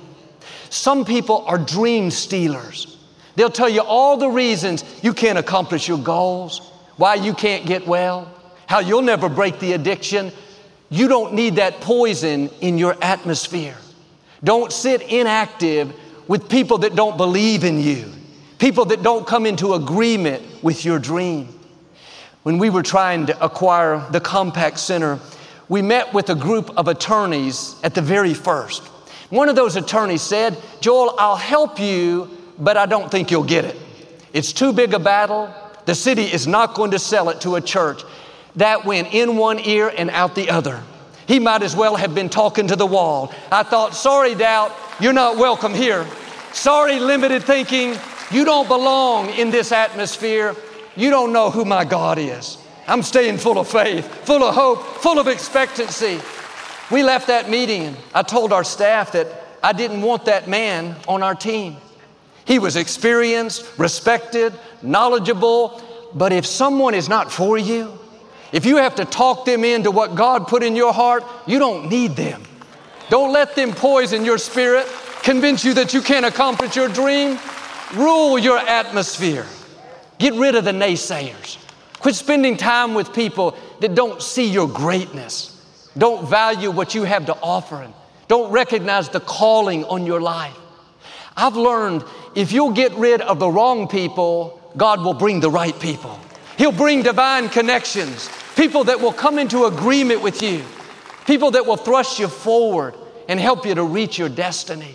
Some 0.70 1.04
people 1.04 1.44
are 1.46 1.58
dream 1.58 2.10
stealers. 2.10 2.98
They'll 3.36 3.48
tell 3.48 3.68
you 3.68 3.80
all 3.80 4.16
the 4.16 4.28
reasons 4.28 4.82
you 5.04 5.14
can't 5.14 5.38
accomplish 5.38 5.86
your 5.86 5.98
goals, 5.98 6.72
why 6.96 7.14
you 7.14 7.32
can't 7.32 7.64
get 7.64 7.86
well, 7.86 8.28
how 8.66 8.80
you'll 8.80 9.02
never 9.02 9.28
break 9.28 9.60
the 9.60 9.74
addiction. 9.74 10.32
You 10.90 11.06
don't 11.06 11.32
need 11.32 11.54
that 11.56 11.80
poison 11.80 12.50
in 12.60 12.76
your 12.76 12.96
atmosphere. 13.00 13.76
Don't 14.42 14.72
sit 14.72 15.00
inactive 15.02 15.94
with 16.26 16.48
people 16.48 16.78
that 16.78 16.96
don't 16.96 17.16
believe 17.16 17.62
in 17.62 17.78
you, 17.78 18.10
people 18.58 18.86
that 18.86 19.04
don't 19.04 19.24
come 19.28 19.46
into 19.46 19.74
agreement 19.74 20.48
with 20.62 20.84
your 20.84 20.98
dream. 20.98 21.48
When 22.42 22.58
we 22.58 22.70
were 22.70 22.82
trying 22.82 23.26
to 23.26 23.44
acquire 23.44 24.04
the 24.10 24.20
Compaq 24.20 24.78
Center, 24.78 25.20
we 25.68 25.82
met 25.82 26.12
with 26.12 26.28
a 26.28 26.34
group 26.34 26.70
of 26.76 26.88
attorneys 26.88 27.76
at 27.82 27.94
the 27.94 28.02
very 28.02 28.34
first. 28.34 28.82
One 29.30 29.48
of 29.48 29.56
those 29.56 29.76
attorneys 29.76 30.22
said, 30.22 30.58
Joel, 30.80 31.14
I'll 31.18 31.36
help 31.36 31.78
you, 31.78 32.30
but 32.58 32.76
I 32.76 32.86
don't 32.86 33.10
think 33.10 33.30
you'll 33.30 33.44
get 33.44 33.64
it. 33.64 33.76
It's 34.32 34.52
too 34.52 34.72
big 34.72 34.92
a 34.92 34.98
battle. 34.98 35.54
The 35.86 35.94
city 35.94 36.24
is 36.24 36.46
not 36.46 36.74
going 36.74 36.90
to 36.90 36.98
sell 36.98 37.28
it 37.28 37.40
to 37.42 37.56
a 37.56 37.60
church. 37.60 38.02
That 38.56 38.84
went 38.84 39.14
in 39.14 39.36
one 39.36 39.58
ear 39.60 39.92
and 39.96 40.10
out 40.10 40.34
the 40.34 40.50
other. 40.50 40.82
He 41.26 41.38
might 41.38 41.62
as 41.62 41.74
well 41.74 41.96
have 41.96 42.14
been 42.14 42.28
talking 42.28 42.66
to 42.68 42.76
the 42.76 42.86
wall. 42.86 43.32
I 43.50 43.62
thought, 43.62 43.94
sorry, 43.94 44.34
doubt, 44.34 44.72
you're 45.00 45.12
not 45.12 45.38
welcome 45.38 45.72
here. 45.72 46.06
Sorry, 46.52 46.98
limited 46.98 47.44
thinking, 47.44 47.96
you 48.32 48.44
don't 48.44 48.68
belong 48.68 49.30
in 49.30 49.50
this 49.50 49.72
atmosphere. 49.72 50.56
You 50.96 51.10
don't 51.10 51.32
know 51.32 51.50
who 51.50 51.64
my 51.64 51.84
God 51.84 52.18
is. 52.18 52.58
I'm 52.86 53.02
staying 53.02 53.38
full 53.38 53.58
of 53.58 53.68
faith, 53.68 54.06
full 54.24 54.42
of 54.42 54.54
hope, 54.54 54.82
full 54.82 55.18
of 55.18 55.28
expectancy. 55.28 56.20
We 56.90 57.02
left 57.02 57.28
that 57.28 57.48
meeting 57.48 57.96
I 58.12 58.22
told 58.22 58.52
our 58.52 58.64
staff 58.64 59.12
that 59.12 59.28
I 59.62 59.72
didn't 59.72 60.02
want 60.02 60.24
that 60.24 60.48
man 60.48 60.96
on 61.06 61.22
our 61.22 61.34
team. 61.34 61.76
He 62.44 62.58
was 62.58 62.76
experienced, 62.76 63.78
respected, 63.78 64.52
knowledgeable, 64.82 65.80
but 66.14 66.32
if 66.32 66.44
someone 66.44 66.94
is 66.94 67.08
not 67.08 67.32
for 67.32 67.56
you, 67.56 67.98
if 68.50 68.66
you 68.66 68.76
have 68.76 68.96
to 68.96 69.04
talk 69.04 69.44
them 69.44 69.64
into 69.64 69.90
what 69.90 70.14
God 70.14 70.48
put 70.48 70.62
in 70.62 70.76
your 70.76 70.92
heart, 70.92 71.24
you 71.46 71.58
don't 71.58 71.88
need 71.88 72.16
them. 72.16 72.42
Don't 73.08 73.32
let 73.32 73.54
them 73.54 73.72
poison 73.72 74.24
your 74.24 74.38
spirit, 74.38 74.86
convince 75.22 75.64
you 75.64 75.74
that 75.74 75.94
you 75.94 76.02
can't 76.02 76.26
accomplish 76.26 76.76
your 76.76 76.88
dream. 76.88 77.38
Rule 77.94 78.38
your 78.38 78.58
atmosphere. 78.58 79.46
Get 80.18 80.34
rid 80.34 80.54
of 80.54 80.64
the 80.64 80.72
naysayers. 80.72 81.58
Quit 81.98 82.14
spending 82.14 82.56
time 82.56 82.94
with 82.94 83.12
people 83.12 83.56
that 83.80 83.94
don't 83.94 84.20
see 84.20 84.50
your 84.50 84.66
greatness, 84.66 85.60
don't 85.96 86.28
value 86.28 86.70
what 86.70 86.94
you 86.94 87.04
have 87.04 87.26
to 87.26 87.36
offer, 87.40 87.82
and 87.82 87.94
don't 88.28 88.50
recognize 88.50 89.08
the 89.08 89.20
calling 89.20 89.84
on 89.84 90.06
your 90.06 90.20
life. 90.20 90.56
I've 91.36 91.56
learned 91.56 92.04
if 92.34 92.50
you'll 92.50 92.72
get 92.72 92.92
rid 92.94 93.20
of 93.20 93.38
the 93.38 93.48
wrong 93.48 93.88
people, 93.88 94.60
God 94.76 95.02
will 95.02 95.14
bring 95.14 95.40
the 95.40 95.50
right 95.50 95.78
people. 95.78 96.18
He'll 96.56 96.72
bring 96.72 97.02
divine 97.02 97.48
connections, 97.48 98.28
people 98.56 98.84
that 98.84 99.00
will 99.00 99.12
come 99.12 99.38
into 99.38 99.66
agreement 99.66 100.22
with 100.22 100.42
you, 100.42 100.64
people 101.26 101.52
that 101.52 101.66
will 101.66 101.76
thrust 101.76 102.18
you 102.18 102.28
forward 102.28 102.94
and 103.28 103.38
help 103.38 103.64
you 103.64 103.74
to 103.74 103.84
reach 103.84 104.18
your 104.18 104.28
destiny. 104.28 104.94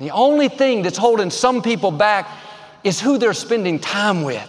The 0.00 0.10
only 0.10 0.48
thing 0.48 0.80
that's 0.80 0.96
holding 0.96 1.30
some 1.30 1.60
people 1.60 1.90
back 1.90 2.26
is 2.82 2.98
who 2.98 3.18
they're 3.18 3.34
spending 3.34 3.78
time 3.78 4.22
with. 4.22 4.48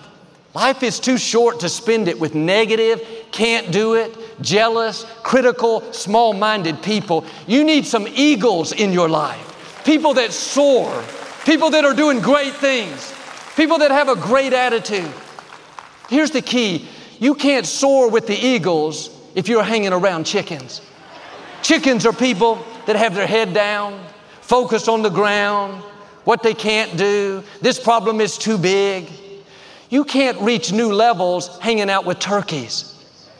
Life 0.53 0.81
is 0.81 0.97
too 0.97 1.17
short 1.17 1.59
to 1.59 1.69
spend 1.69 2.07
it 2.07 2.17
with 2.17 2.33
negative, 2.35 3.05
can't 3.31 3.69
do 3.69 3.95
it, 3.95 4.17
jealous, 4.41 5.05
critical, 5.23 5.91
small 5.91 6.33
minded 6.33 6.81
people. 6.81 7.25
You 7.47 7.65
need 7.65 7.85
some 7.85 8.07
eagles 8.15 8.71
in 8.71 8.93
your 8.93 9.09
life, 9.09 9.81
people 9.85 10.13
that 10.15 10.31
soar, 10.31 11.03
people 11.45 11.69
that 11.71 11.83
are 11.83 11.93
doing 11.93 12.21
great 12.21 12.53
things, 12.53 13.13
people 13.57 13.77
that 13.79 13.91
have 13.91 14.07
a 14.07 14.15
great 14.15 14.53
attitude. 14.53 15.11
Here's 16.09 16.31
the 16.31 16.41
key 16.41 16.87
you 17.19 17.35
can't 17.35 17.65
soar 17.65 18.09
with 18.09 18.25
the 18.25 18.37
eagles 18.37 19.09
if 19.35 19.49
you're 19.49 19.63
hanging 19.63 19.93
around 19.93 20.25
chickens. 20.25 20.81
Chickens 21.61 22.05
are 22.05 22.13
people 22.13 22.65
that 22.87 22.95
have 22.95 23.15
their 23.15 23.27
head 23.27 23.53
down, 23.53 24.01
focused 24.51 24.89
on 24.89 25.01
the 25.01 25.09
ground, 25.09 25.81
what 26.25 26.43
they 26.43 26.53
can't 26.53 26.97
do. 26.97 27.41
This 27.61 27.79
problem 27.79 28.19
is 28.19 28.37
too 28.37 28.57
big. 28.57 29.07
You 29.89 30.03
can't 30.03 30.37
reach 30.41 30.73
new 30.73 30.91
levels 30.91 31.57
hanging 31.59 31.89
out 31.89 32.05
with 32.05 32.19
turkeys. 32.19 32.93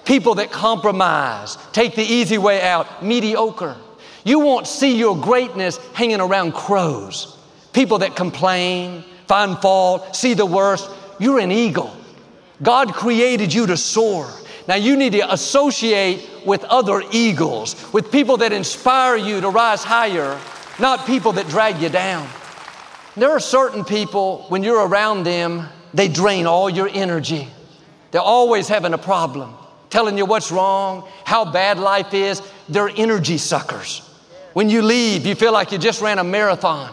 People 0.06 0.36
that 0.36 0.52
compromise, 0.52 1.58
take 1.74 1.96
the 1.96 2.02
easy 2.02 2.38
way 2.38 2.62
out, 2.62 3.04
mediocre. 3.04 3.76
You 4.24 4.40
won't 4.40 4.68
see 4.68 4.98
your 4.98 5.18
greatness 5.18 5.80
hanging 5.92 6.22
around 6.22 6.54
crows. 6.54 7.38
People 7.74 7.98
that 7.98 8.16
complain, 8.16 9.04
find 9.28 9.58
fault, 9.58 10.16
see 10.16 10.34
the 10.34 10.46
worst. 10.46 10.90
You're 11.20 11.40
an 11.40 11.52
eagle. 11.52 11.94
God 12.64 12.94
created 12.94 13.54
you 13.54 13.68
to 13.68 13.76
soar. 13.76 14.30
Now 14.66 14.76
you 14.76 14.96
need 14.96 15.12
to 15.12 15.34
associate 15.34 16.26
with 16.46 16.64
other 16.64 17.04
eagles, 17.12 17.92
with 17.92 18.14
people 18.14 18.38
that 18.38 18.54
inspire 18.54 19.18
you 19.18 19.42
to 19.42 19.50
rise 19.50 19.84
higher, 19.84 20.40
not 20.82 21.06
people 21.06 21.34
that 21.34 21.48
drag 21.48 21.82
you 21.82 21.90
down. 21.90 22.28
There 23.16 23.32
are 23.32 23.40
certain 23.40 23.86
people, 23.86 24.46
when 24.50 24.64
you're 24.64 24.88
around 24.88 25.24
them, 25.24 25.68
they 25.94 26.08
drain 26.08 26.48
all 26.48 26.70
your 26.70 26.90
energy. 26.92 27.48
They're 28.12 28.22
always 28.22 28.68
having 28.68 28.94
a 28.94 28.98
problem, 28.98 29.54
telling 29.90 30.18
you 30.18 30.26
what's 30.26 30.52
wrong, 30.52 31.08
how 31.26 31.46
bad 31.52 31.78
life 31.78 32.14
is. 32.14 32.42
They're 32.68 32.90
energy 32.90 33.38
suckers. 33.38 34.02
When 34.54 34.70
you 34.70 34.82
leave, 34.82 35.26
you 35.26 35.36
feel 35.36 35.54
like 35.54 35.72
you 35.72 35.78
just 35.78 36.02
ran 36.02 36.20
a 36.20 36.24
marathon. 36.24 36.92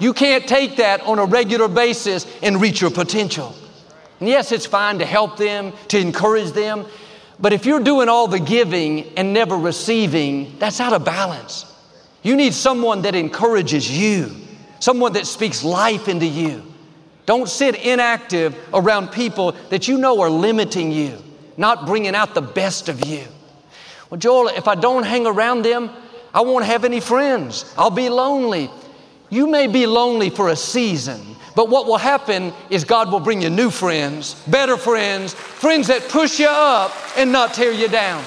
You 0.00 0.12
can't 0.12 0.46
take 0.46 0.76
that 0.76 1.00
on 1.02 1.18
a 1.18 1.24
regular 1.24 1.68
basis 1.68 2.26
and 2.42 2.60
reach 2.60 2.80
your 2.80 2.90
potential. 2.90 3.54
And 4.20 4.28
yes, 4.28 4.50
it's 4.52 4.66
fine 4.66 4.98
to 4.98 5.06
help 5.06 5.36
them, 5.36 5.72
to 5.88 5.98
encourage 5.98 6.52
them, 6.52 6.86
but 7.40 7.52
if 7.52 7.66
you're 7.66 7.82
doing 7.82 8.08
all 8.08 8.26
the 8.26 8.40
giving 8.40 9.16
and 9.16 9.32
never 9.32 9.56
receiving, 9.56 10.58
that's 10.58 10.80
out 10.80 10.92
of 10.92 11.04
balance. 11.04 11.67
You 12.28 12.36
need 12.36 12.52
someone 12.52 13.00
that 13.02 13.14
encourages 13.14 13.90
you, 13.90 14.36
someone 14.80 15.14
that 15.14 15.26
speaks 15.26 15.64
life 15.64 16.08
into 16.08 16.26
you. 16.26 16.62
Don't 17.24 17.48
sit 17.48 17.74
inactive 17.74 18.54
around 18.74 19.12
people 19.12 19.52
that 19.70 19.88
you 19.88 19.96
know 19.96 20.20
are 20.20 20.28
limiting 20.28 20.92
you, 20.92 21.16
not 21.56 21.86
bringing 21.86 22.14
out 22.14 22.34
the 22.34 22.42
best 22.42 22.90
of 22.90 23.02
you. 23.06 23.24
Well, 24.10 24.20
Joel, 24.20 24.48
if 24.48 24.68
I 24.68 24.74
don't 24.74 25.04
hang 25.04 25.26
around 25.26 25.64
them, 25.64 25.88
I 26.34 26.42
won't 26.42 26.66
have 26.66 26.84
any 26.84 27.00
friends. 27.00 27.64
I'll 27.78 27.88
be 27.88 28.10
lonely. 28.10 28.68
You 29.30 29.46
may 29.46 29.66
be 29.66 29.86
lonely 29.86 30.28
for 30.28 30.50
a 30.50 30.56
season, 30.56 31.34
but 31.56 31.70
what 31.70 31.86
will 31.86 31.96
happen 31.96 32.52
is 32.68 32.84
God 32.84 33.10
will 33.10 33.20
bring 33.20 33.40
you 33.40 33.48
new 33.48 33.70
friends, 33.70 34.34
better 34.46 34.76
friends, 34.76 35.32
friends 35.32 35.86
that 35.86 36.06
push 36.10 36.38
you 36.38 36.48
up 36.48 36.92
and 37.16 37.32
not 37.32 37.54
tear 37.54 37.72
you 37.72 37.88
down. 37.88 38.22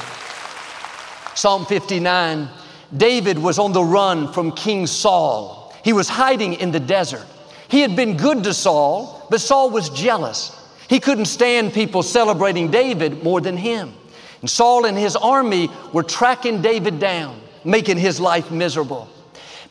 Psalm 1.35 1.67
59 1.67 2.49
David 2.95 3.37
was 3.37 3.57
on 3.57 3.73
the 3.73 3.83
run 3.83 4.31
from 4.33 4.51
King 4.51 4.87
Saul. 4.87 5.73
He 5.83 5.93
was 5.93 6.09
hiding 6.09 6.53
in 6.55 6.71
the 6.71 6.79
desert. 6.79 7.25
He 7.69 7.81
had 7.81 7.95
been 7.95 8.17
good 8.17 8.43
to 8.43 8.53
Saul, 8.53 9.25
but 9.29 9.41
Saul 9.41 9.69
was 9.69 9.89
jealous. 9.89 10.57
He 10.89 10.99
couldn't 10.99 11.25
stand 11.25 11.73
people 11.73 12.03
celebrating 12.03 12.69
David 12.69 13.23
more 13.23 13.39
than 13.39 13.55
him. 13.55 13.93
And 14.41 14.49
Saul 14.49 14.85
and 14.85 14.97
his 14.97 15.15
army 15.15 15.69
were 15.93 16.03
tracking 16.03 16.61
David 16.61 16.99
down, 16.99 17.39
making 17.63 17.97
his 17.97 18.19
life 18.19 18.51
miserable. 18.51 19.07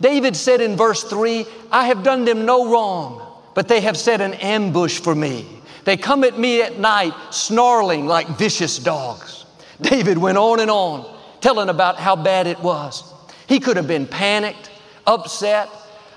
David 0.00 0.34
said 0.34 0.60
in 0.62 0.76
verse 0.76 1.04
3 1.04 1.44
I 1.70 1.86
have 1.86 2.02
done 2.02 2.24
them 2.24 2.46
no 2.46 2.72
wrong, 2.72 3.20
but 3.54 3.68
they 3.68 3.82
have 3.82 3.98
set 3.98 4.20
an 4.20 4.34
ambush 4.34 4.98
for 4.98 5.14
me. 5.14 5.46
They 5.84 5.96
come 5.96 6.24
at 6.24 6.38
me 6.38 6.62
at 6.62 6.78
night, 6.78 7.14
snarling 7.30 8.06
like 8.06 8.28
vicious 8.28 8.78
dogs. 8.78 9.44
David 9.80 10.18
went 10.18 10.38
on 10.38 10.60
and 10.60 10.70
on, 10.70 11.18
telling 11.40 11.68
about 11.68 11.96
how 11.98 12.16
bad 12.16 12.46
it 12.46 12.60
was. 12.60 13.09
He 13.50 13.58
could 13.58 13.76
have 13.76 13.88
been 13.88 14.06
panicked, 14.06 14.70
upset, 15.08 15.68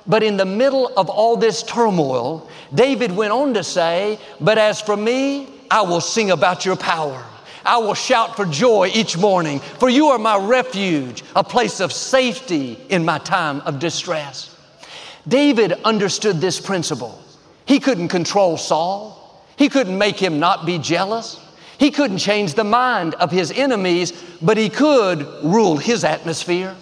but 0.06 0.22
in 0.22 0.38
the 0.38 0.46
middle 0.46 0.94
of 0.96 1.10
all 1.10 1.36
this 1.36 1.64
turmoil, 1.64 2.48
David 2.76 3.12
went 3.12 3.34
on 3.34 3.56
to 3.56 3.64
say, 3.64 4.20
But 4.40 4.60
as 4.60 4.80
for 4.80 4.96
me, 4.96 5.48
I 5.72 5.82
will 5.82 6.00
sing 6.00 6.30
about 6.30 6.64
your 6.64 6.76
power. 6.76 7.26
I 7.66 7.80
will 7.80 7.96
shout 7.96 8.36
for 8.36 8.46
joy 8.46 8.92
each 8.94 9.18
morning, 9.18 9.62
for 9.62 9.90
you 9.90 10.10
are 10.10 10.20
my 10.20 10.38
refuge, 10.38 11.24
a 11.36 11.44
place 11.44 11.80
of 11.80 11.92
safety 11.92 12.80
in 12.90 13.04
my 13.04 13.18
time 13.18 13.62
of 13.62 13.80
distress. 13.80 14.56
David 15.28 15.72
understood 15.84 16.40
this 16.40 16.62
principle. 16.62 17.20
He 17.66 17.80
couldn't 17.80 18.10
control 18.10 18.58
Saul, 18.58 19.44
he 19.56 19.70
couldn't 19.70 19.98
make 19.98 20.20
him 20.20 20.38
not 20.40 20.68
be 20.68 20.78
jealous, 20.78 21.40
he 21.80 21.90
couldn't 21.90 22.20
change 22.20 22.54
the 22.54 22.64
mind 22.64 23.16
of 23.16 23.32
his 23.32 23.52
enemies, 23.52 24.14
but 24.40 24.56
he 24.56 24.70
could 24.70 25.22
rule 25.44 25.78
his 25.78 26.04
atmosphere. 26.04 26.76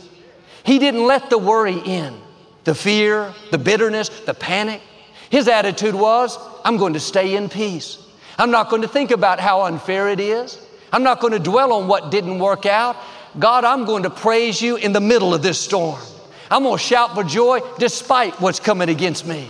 He 0.64 0.80
didn't 0.80 1.06
let 1.06 1.30
the 1.30 1.38
worry 1.38 1.80
in 1.80 2.20
the 2.64 2.76
fear, 2.76 3.34
the 3.50 3.58
bitterness, 3.58 4.10
the 4.10 4.34
panic. 4.34 4.82
His 5.30 5.48
attitude 5.48 5.96
was, 5.96 6.38
I'm 6.64 6.78
going 6.78 6.94
to 6.94 7.00
stay 7.00 7.36
in 7.36 7.50
peace. 7.50 7.98
I'm 8.38 8.52
not 8.52 8.70
going 8.70 8.82
to 8.82 8.88
think 8.88 9.12
about 9.12 9.40
how 9.40 9.64
unfair 9.64 10.10
it 10.10 10.20
is. 10.20 10.60
I'm 10.92 11.04
not 11.04 11.22
going 11.22 11.34
to 11.34 11.40
dwell 11.40 11.74
on 11.74 11.88
what 11.88 12.12
didn't 12.12 12.40
work 12.40 12.66
out. 12.66 12.98
God, 13.40 13.64
I'm 13.64 13.86
going 13.86 14.04
to 14.04 14.10
praise 14.10 14.62
you 14.62 14.76
in 14.76 14.94
the 14.94 15.00
middle 15.00 15.34
of 15.34 15.42
this 15.42 15.60
storm. 15.60 16.00
I'm 16.50 16.64
going 16.64 16.78
to 16.78 16.84
shout 16.84 17.16
for 17.16 17.24
joy 17.24 17.62
despite 17.80 18.40
what's 18.42 18.60
coming 18.60 18.90
against 18.90 19.26
me. 19.26 19.48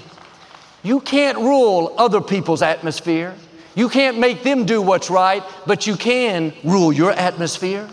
You 0.84 1.00
can't 1.00 1.38
rule 1.38 1.96
other 1.98 2.22
people's 2.22 2.62
atmosphere. 2.62 3.36
You 3.74 3.90
can't 3.90 4.20
make 4.20 4.44
them 4.44 4.66
do 4.66 4.82
what's 4.82 5.10
right, 5.10 5.44
but 5.66 5.88
you 5.88 5.96
can 5.96 6.54
rule 6.64 6.92
your 6.94 7.12
atmosphere. 7.12 7.88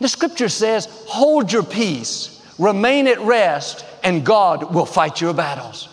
The 0.00 0.08
scripture 0.08 0.48
says, 0.48 0.86
hold 1.06 1.52
your 1.52 1.62
peace, 1.62 2.42
remain 2.58 3.06
at 3.06 3.20
rest, 3.20 3.84
and 4.04 4.24
God 4.24 4.74
will 4.74 4.86
fight 4.86 5.20
your 5.20 5.34
battles. 5.34 5.88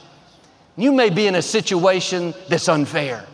You 0.75 0.91
may 0.91 1.09
be 1.09 1.27
in 1.27 1.35
a 1.35 1.41
situation 1.41 2.33
that's 2.49 2.67
unfair. 2.67 3.25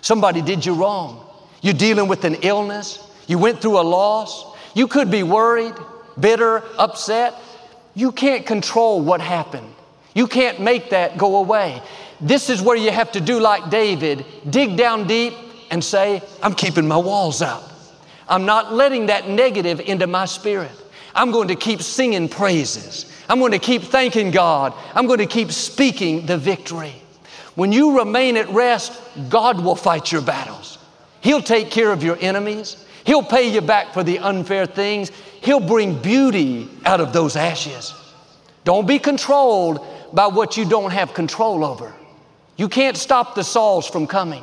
Somebody 0.00 0.42
did 0.42 0.66
you 0.66 0.74
wrong. 0.74 1.24
You're 1.60 1.74
dealing 1.74 2.08
with 2.08 2.24
an 2.24 2.36
illness. 2.42 2.98
You 3.26 3.38
went 3.38 3.60
through 3.60 3.80
a 3.80 3.82
loss. 3.82 4.56
You 4.74 4.86
could 4.86 5.10
be 5.10 5.22
worried, 5.22 5.74
bitter, 6.18 6.62
upset. 6.78 7.34
You 7.94 8.12
can't 8.12 8.46
control 8.46 9.00
what 9.00 9.20
happened. 9.20 9.72
You 10.14 10.26
can't 10.26 10.60
make 10.60 10.90
that 10.90 11.18
go 11.18 11.36
away. 11.36 11.82
This 12.20 12.50
is 12.50 12.60
where 12.60 12.76
you 12.76 12.90
have 12.90 13.12
to 13.12 13.20
do 13.20 13.38
like 13.38 13.70
David 13.70 14.24
dig 14.48 14.76
down 14.76 15.06
deep 15.06 15.34
and 15.70 15.82
say, 15.82 16.22
I'm 16.42 16.54
keeping 16.54 16.88
my 16.88 16.96
walls 16.96 17.42
up. 17.42 17.62
I'm 18.28 18.44
not 18.44 18.72
letting 18.72 19.06
that 19.06 19.28
negative 19.28 19.80
into 19.80 20.06
my 20.06 20.26
spirit. 20.26 20.70
I'm 21.14 21.30
going 21.30 21.48
to 21.48 21.56
keep 21.56 21.82
singing 21.82 22.28
praises. 22.28 23.10
I'm 23.28 23.38
going 23.38 23.52
to 23.52 23.58
keep 23.58 23.82
thanking 23.82 24.30
God. 24.30 24.74
I'm 24.94 25.06
going 25.06 25.18
to 25.18 25.26
keep 25.26 25.50
speaking 25.52 26.26
the 26.26 26.38
victory. 26.38 26.94
When 27.54 27.72
you 27.72 27.98
remain 27.98 28.36
at 28.36 28.48
rest, 28.50 28.92
God 29.28 29.60
will 29.60 29.74
fight 29.74 30.12
your 30.12 30.22
battles. 30.22 30.78
He'll 31.20 31.42
take 31.42 31.70
care 31.70 31.90
of 31.90 32.02
your 32.02 32.16
enemies. 32.20 32.84
He'll 33.04 33.22
pay 33.22 33.52
you 33.52 33.60
back 33.60 33.92
for 33.92 34.04
the 34.04 34.18
unfair 34.18 34.66
things. 34.66 35.10
He'll 35.40 35.60
bring 35.60 36.00
beauty 36.00 36.68
out 36.84 37.00
of 37.00 37.12
those 37.12 37.36
ashes. 37.36 37.94
Don't 38.64 38.86
be 38.86 38.98
controlled 38.98 39.84
by 40.12 40.26
what 40.26 40.56
you 40.56 40.64
don't 40.64 40.90
have 40.90 41.14
control 41.14 41.64
over. 41.64 41.94
You 42.56 42.68
can't 42.68 42.96
stop 42.96 43.34
the 43.34 43.44
Sauls 43.44 43.88
from 43.88 44.06
coming. 44.06 44.42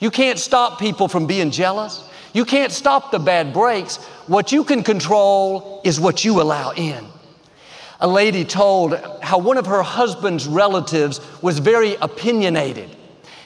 You 0.00 0.10
can't 0.10 0.38
stop 0.38 0.78
people 0.78 1.06
from 1.06 1.26
being 1.26 1.50
jealous. 1.50 2.08
You 2.32 2.44
can't 2.44 2.72
stop 2.72 3.10
the 3.10 3.18
bad 3.18 3.52
breaks. 3.52 3.96
What 4.26 4.52
you 4.52 4.64
can 4.64 4.82
control 4.82 5.80
is 5.84 6.00
what 6.00 6.24
you 6.24 6.40
allow 6.40 6.72
in. 6.72 7.06
A 8.00 8.08
lady 8.08 8.44
told 8.44 8.94
how 9.22 9.38
one 9.38 9.58
of 9.58 9.66
her 9.66 9.82
husband's 9.82 10.48
relatives 10.48 11.20
was 11.42 11.58
very 11.58 11.94
opinionated. 11.96 12.96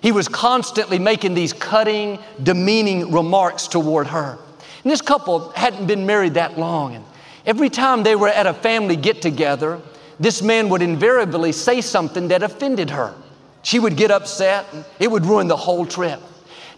He 0.00 0.12
was 0.12 0.28
constantly 0.28 0.98
making 0.98 1.34
these 1.34 1.52
cutting, 1.52 2.18
demeaning 2.42 3.12
remarks 3.12 3.66
toward 3.66 4.06
her. 4.06 4.38
And 4.82 4.90
this 4.90 5.02
couple 5.02 5.50
hadn't 5.50 5.86
been 5.86 6.06
married 6.06 6.34
that 6.34 6.58
long. 6.58 6.94
And 6.94 7.04
every 7.44 7.68
time 7.68 8.02
they 8.02 8.14
were 8.14 8.28
at 8.28 8.46
a 8.46 8.54
family 8.54 8.94
get 8.94 9.20
together, 9.20 9.80
this 10.20 10.42
man 10.42 10.68
would 10.68 10.80
invariably 10.80 11.52
say 11.52 11.80
something 11.80 12.28
that 12.28 12.42
offended 12.42 12.90
her. 12.90 13.14
She 13.62 13.80
would 13.80 13.96
get 13.96 14.10
upset, 14.12 14.64
and 14.72 14.84
it 15.00 15.10
would 15.10 15.26
ruin 15.26 15.48
the 15.48 15.56
whole 15.56 15.84
trip. 15.84 16.20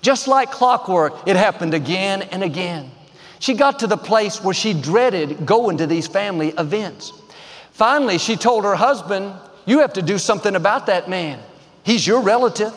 Just 0.00 0.28
like 0.28 0.50
clockwork, 0.50 1.26
it 1.26 1.36
happened 1.36 1.74
again 1.74 2.22
and 2.22 2.42
again. 2.42 2.90
She 3.40 3.54
got 3.54 3.80
to 3.80 3.86
the 3.86 3.96
place 3.96 4.42
where 4.42 4.54
she 4.54 4.74
dreaded 4.74 5.46
going 5.46 5.78
to 5.78 5.86
these 5.86 6.06
family 6.06 6.48
events. 6.58 7.12
Finally, 7.72 8.18
she 8.18 8.36
told 8.36 8.64
her 8.64 8.74
husband, 8.74 9.32
You 9.66 9.80
have 9.80 9.92
to 9.94 10.02
do 10.02 10.18
something 10.18 10.56
about 10.56 10.86
that 10.86 11.08
man. 11.08 11.40
He's 11.84 12.06
your 12.06 12.20
relative. 12.20 12.72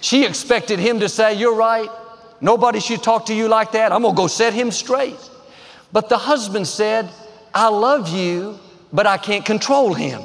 She 0.00 0.24
expected 0.24 0.78
him 0.78 1.00
to 1.00 1.08
say, 1.08 1.34
You're 1.34 1.54
right. 1.54 1.90
Nobody 2.40 2.80
should 2.80 3.02
talk 3.02 3.26
to 3.26 3.34
you 3.34 3.48
like 3.48 3.72
that. 3.72 3.92
I'm 3.92 4.02
going 4.02 4.14
to 4.14 4.16
go 4.16 4.26
set 4.26 4.54
him 4.54 4.70
straight. 4.70 5.18
But 5.92 6.08
the 6.08 6.18
husband 6.18 6.66
said, 6.66 7.10
I 7.52 7.68
love 7.68 8.08
you, 8.08 8.58
but 8.92 9.06
I 9.06 9.18
can't 9.18 9.44
control 9.44 9.94
him. 9.94 10.22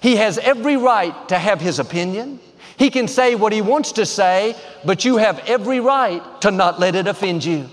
He 0.00 0.16
has 0.16 0.38
every 0.38 0.76
right 0.76 1.28
to 1.28 1.38
have 1.38 1.60
his 1.60 1.78
opinion. 1.78 2.38
He 2.80 2.88
can 2.88 3.08
say 3.08 3.34
what 3.34 3.52
he 3.52 3.60
wants 3.60 3.92
to 3.92 4.06
say, 4.06 4.56
but 4.86 5.04
you 5.04 5.18
have 5.18 5.38
every 5.40 5.80
right 5.80 6.22
to 6.40 6.50
not 6.50 6.80
let 6.80 6.94
it 6.94 7.06
offend 7.06 7.44
you. 7.44 7.68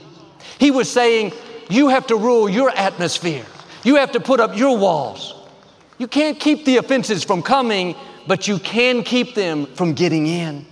He 0.60 0.70
was 0.70 0.92
saying, 0.92 1.32
You 1.70 1.88
have 1.88 2.08
to 2.08 2.18
rule 2.18 2.50
your 2.50 2.70
atmosphere, 2.72 3.46
you 3.86 3.96
have 3.96 4.12
to 4.12 4.20
put 4.20 4.42
up 4.42 4.58
your 4.58 4.78
walls. 4.78 5.34
You 5.98 6.10
can't 6.10 6.38
keep 6.38 6.66
the 6.66 6.76
offenses 6.76 7.24
from 7.24 7.42
coming, 7.42 7.96
but 8.28 8.50
you 8.50 8.60
can 8.60 9.02
keep 9.02 9.34
them 9.34 9.66
from 9.68 9.94
getting 9.94 10.28
in. 10.28 10.66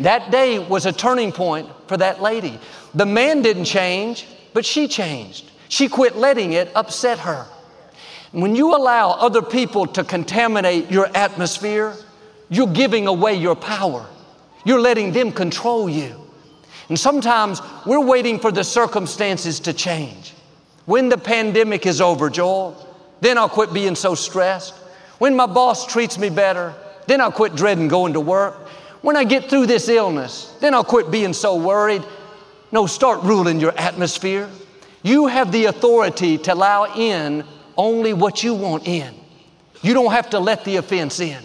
That 0.00 0.32
day 0.32 0.58
was 0.58 0.84
a 0.84 0.92
turning 0.92 1.30
point 1.30 1.68
for 1.86 1.96
that 1.96 2.20
lady. 2.20 2.58
The 2.94 3.06
man 3.06 3.40
didn't 3.40 3.66
change, 3.66 4.26
but 4.52 4.66
she 4.66 4.88
changed. 4.88 5.48
She 5.68 5.88
quit 5.88 6.16
letting 6.16 6.54
it 6.54 6.72
upset 6.74 7.20
her. 7.20 7.46
When 8.32 8.56
you 8.56 8.74
allow 8.74 9.10
other 9.10 9.42
people 9.42 9.86
to 9.86 10.02
contaminate 10.02 10.90
your 10.90 11.08
atmosphere, 11.16 11.94
you're 12.50 12.66
giving 12.66 13.06
away 13.06 13.34
your 13.34 13.54
power. 13.54 14.06
You're 14.64 14.80
letting 14.80 15.12
them 15.12 15.32
control 15.32 15.88
you. 15.88 16.20
And 16.88 16.98
sometimes 16.98 17.62
we're 17.86 18.04
waiting 18.04 18.38
for 18.38 18.50
the 18.50 18.64
circumstances 18.64 19.60
to 19.60 19.72
change. 19.72 20.34
When 20.84 21.08
the 21.08 21.16
pandemic 21.16 21.86
is 21.86 22.00
over, 22.00 22.28
Joel, 22.28 22.76
then 23.20 23.38
I'll 23.38 23.48
quit 23.48 23.72
being 23.72 23.94
so 23.94 24.16
stressed. 24.16 24.74
When 25.18 25.36
my 25.36 25.46
boss 25.46 25.86
treats 25.86 26.18
me 26.18 26.28
better, 26.28 26.74
then 27.06 27.20
I'll 27.20 27.32
quit 27.32 27.54
dreading 27.54 27.86
going 27.86 28.14
to 28.14 28.20
work. 28.20 28.68
When 29.02 29.16
I 29.16 29.24
get 29.24 29.48
through 29.48 29.66
this 29.66 29.88
illness, 29.88 30.54
then 30.60 30.74
I'll 30.74 30.84
quit 30.84 31.10
being 31.10 31.32
so 31.32 31.54
worried. 31.54 32.02
No, 32.72 32.86
start 32.86 33.22
ruling 33.22 33.60
your 33.60 33.76
atmosphere. 33.78 34.50
You 35.02 35.28
have 35.28 35.52
the 35.52 35.66
authority 35.66 36.36
to 36.38 36.54
allow 36.54 36.92
in 36.96 37.44
only 37.76 38.12
what 38.12 38.42
you 38.42 38.54
want 38.54 38.86
in. 38.86 39.14
You 39.82 39.94
don't 39.94 40.12
have 40.12 40.30
to 40.30 40.40
let 40.40 40.64
the 40.64 40.76
offense 40.76 41.20
in 41.20 41.42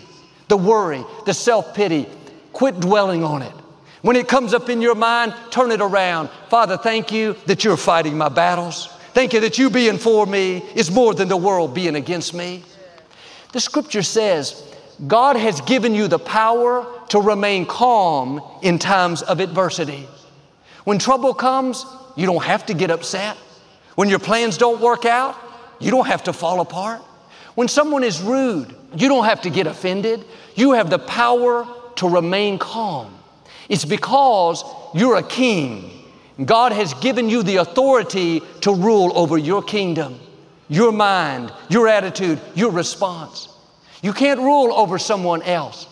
the 0.48 0.58
worry, 0.58 1.04
the 1.26 1.34
self 1.34 1.74
pity. 1.74 2.08
Quit 2.54 2.80
dwelling 2.80 3.24
on 3.24 3.42
it. 3.42 3.54
When 4.02 4.16
it 4.16 4.28
comes 4.28 4.54
up 4.54 4.70
in 4.70 4.82
your 4.82 4.96
mind, 4.96 5.34
turn 5.50 5.72
it 5.72 5.82
around. 5.82 6.30
Father, 6.50 6.78
thank 6.78 7.12
you 7.12 7.36
that 7.48 7.64
you're 7.64 7.76
fighting 7.76 8.18
my 8.18 8.30
battles. 8.30 8.88
Thank 9.14 9.34
you 9.34 9.40
that 9.42 9.58
you 9.58 9.70
being 9.70 9.98
for 9.98 10.26
me 10.26 10.58
is 10.76 10.92
more 10.92 11.14
than 11.14 11.28
the 11.28 11.38
world 11.38 11.74
being 11.74 11.96
against 11.96 12.34
me. 12.34 12.64
The 13.52 13.60
scripture 13.60 14.04
says, 14.04 14.62
God 15.08 15.38
has 15.38 15.62
given 15.62 15.96
you 15.96 16.08
the 16.08 16.20
power 16.20 16.86
to 17.10 17.20
remain 17.20 17.66
calm 17.66 18.42
in 18.62 18.80
times 18.80 19.22
of 19.22 19.40
adversity. 19.40 20.08
When 20.84 21.00
trouble 21.00 21.34
comes, 21.34 21.86
you 22.16 22.26
don't 22.26 22.44
have 22.44 22.66
to 22.68 22.74
get 22.74 22.92
upset. 22.92 23.38
When 23.96 24.10
your 24.10 24.20
plans 24.20 24.58
don't 24.58 24.82
work 24.82 25.06
out, 25.06 25.36
you 25.80 25.92
don't 25.92 26.08
have 26.08 26.24
to 26.26 26.34
fall 26.34 26.62
apart. 26.62 27.02
When 27.56 27.68
someone 27.68 28.04
is 28.04 28.22
rude, 28.22 28.76
you 28.96 29.08
don't 29.08 29.26
have 29.26 29.42
to 29.42 29.50
get 29.50 29.68
offended. 29.68 30.26
You 30.56 30.74
have 30.74 30.90
the 30.90 31.00
power 31.00 31.68
to 31.98 32.08
remain 32.10 32.58
calm. 32.58 33.14
It's 33.70 33.86
because 33.86 34.64
you're 34.94 35.18
a 35.18 35.24
king. 35.24 35.92
God 36.44 36.72
has 36.72 36.94
given 36.96 37.30
you 37.30 37.44
the 37.44 37.58
authority 37.58 38.42
to 38.62 38.74
rule 38.74 39.12
over 39.18 39.38
your 39.38 39.64
kingdom, 39.64 40.20
your 40.68 40.92
mind, 40.92 41.52
your 41.70 41.88
attitude, 41.88 42.40
your 42.56 42.72
response. 42.72 43.50
You 44.02 44.14
can't 44.14 44.40
rule 44.40 44.74
over 44.74 45.00
someone 45.00 45.42
else. 45.44 45.88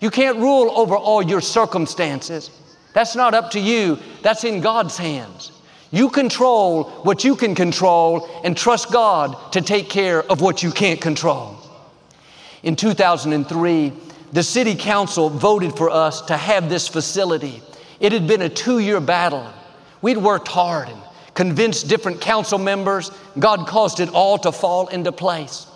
You 0.00 0.10
can't 0.10 0.38
rule 0.38 0.70
over 0.76 0.94
all 0.94 1.22
your 1.22 1.40
circumstances. 1.40 2.50
That's 2.92 3.16
not 3.16 3.34
up 3.34 3.50
to 3.52 3.60
you, 3.60 3.98
that's 4.22 4.44
in 4.44 4.60
God's 4.60 4.96
hands. 4.96 5.52
You 5.90 6.10
control 6.10 6.84
what 7.02 7.24
you 7.24 7.36
can 7.36 7.54
control 7.54 8.28
and 8.44 8.56
trust 8.56 8.92
God 8.92 9.52
to 9.52 9.60
take 9.62 9.88
care 9.88 10.22
of 10.30 10.40
what 10.40 10.62
you 10.62 10.70
can't 10.70 11.00
control. 11.00 11.56
In 12.66 12.74
2003, 12.74 13.92
the 14.32 14.42
city 14.42 14.74
council 14.74 15.30
voted 15.30 15.76
for 15.76 15.88
us 15.88 16.20
to 16.22 16.36
have 16.36 16.68
this 16.68 16.88
facility. 16.88 17.62
It 18.00 18.10
had 18.10 18.26
been 18.26 18.42
a 18.42 18.48
two 18.48 18.80
year 18.80 18.98
battle. 18.98 19.46
We'd 20.02 20.16
worked 20.16 20.48
hard 20.48 20.88
and 20.88 21.00
convinced 21.34 21.88
different 21.88 22.20
council 22.20 22.58
members. 22.58 23.12
God 23.38 23.68
caused 23.68 24.00
it 24.00 24.08
all 24.08 24.36
to 24.38 24.50
fall 24.50 24.88
into 24.88 25.12
place. 25.12 25.68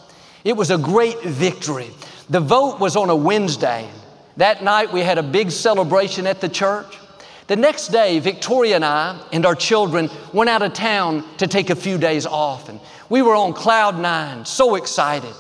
It 0.43 0.57
was 0.57 0.73
a 0.73 0.79
great 0.79 1.23
victory. 1.23 1.91
The 2.29 2.41
vote 2.41 2.81
was 2.81 2.97
on 2.97 3.09
a 3.09 3.15
Wednesday. 3.15 3.89
That 4.37 4.65
night, 4.65 4.93
we 4.93 5.03
had 5.03 5.17
a 5.17 5.23
big 5.23 5.53
celebration 5.53 6.27
at 6.27 6.41
the 6.41 6.49
church. 6.49 6.99
The 7.47 7.55
next 7.55 7.89
day, 7.89 8.19
Victoria 8.19 8.75
and 8.75 8.85
I 8.85 9.17
and 9.33 9.47
our 9.47 9.55
children 9.55 10.11
went 10.33 10.51
out 10.51 10.63
of 10.63 10.73
town 10.73 11.25
to 11.37 11.47
take 11.47 11.71
a 11.71 11.77
few 11.77 11.99
days 11.99 12.27
off, 12.27 12.69
and 12.69 12.81
we 13.09 13.23
were 13.23 13.37
on 13.37 13.53
cloud 13.53 13.97
nine, 13.97 14.45
so 14.45 14.75
excited. 14.75 15.35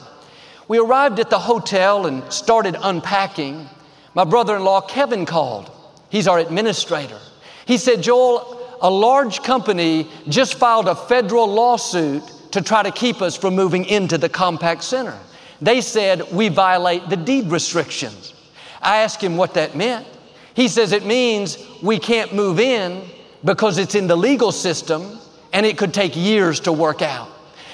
We 0.71 0.79
arrived 0.79 1.19
at 1.19 1.31
the 1.31 1.39
hotel 1.41 2.07
and 2.07 2.33
started 2.33 2.77
unpacking. 2.81 3.69
My 4.15 4.23
brother 4.23 4.55
in 4.55 4.63
law, 4.63 4.81
Kevin, 4.81 5.27
called. 5.27 5.69
He's 6.11 6.29
our 6.29 6.39
administrator. 6.39 7.19
He 7.67 7.77
said, 7.77 8.05
Joel, 8.05 8.79
a 8.81 8.89
large 8.89 9.43
company 9.43 10.09
just 10.29 10.55
filed 10.55 10.87
a 10.87 10.95
federal 10.95 11.49
lawsuit 11.49 12.23
to 12.53 12.63
try 12.63 12.85
to 12.85 12.93
keep 12.93 13.21
us 13.21 13.37
from 13.37 13.57
moving 13.57 13.85
into 13.85 14.17
the 14.17 14.29
Compaq 14.29 14.81
Center. 14.81 15.19
They 15.61 15.81
said 15.81 16.31
we 16.31 16.51
violate 16.51 17.09
the 17.09 17.17
deed 17.17 17.51
restrictions. 17.51 18.33
I 18.81 18.99
asked 18.99 19.21
him 19.21 19.37
what 19.37 19.55
that 19.55 19.75
meant. 19.75 20.07
He 20.55 20.69
says 20.69 20.93
it 20.93 21.05
means 21.05 21.59
we 21.83 21.99
can't 21.99 22.33
move 22.33 22.61
in 22.61 23.03
because 23.45 23.77
it's 23.77 23.97
in 23.97 24.07
the 24.07 24.15
legal 24.15 24.53
system 24.53 25.19
and 25.53 25.67
it 25.67 25.77
could 25.79 25.93
take 25.93 26.15
years 26.15 26.61
to 26.61 26.73
work 26.73 27.03
out. 27.03 27.30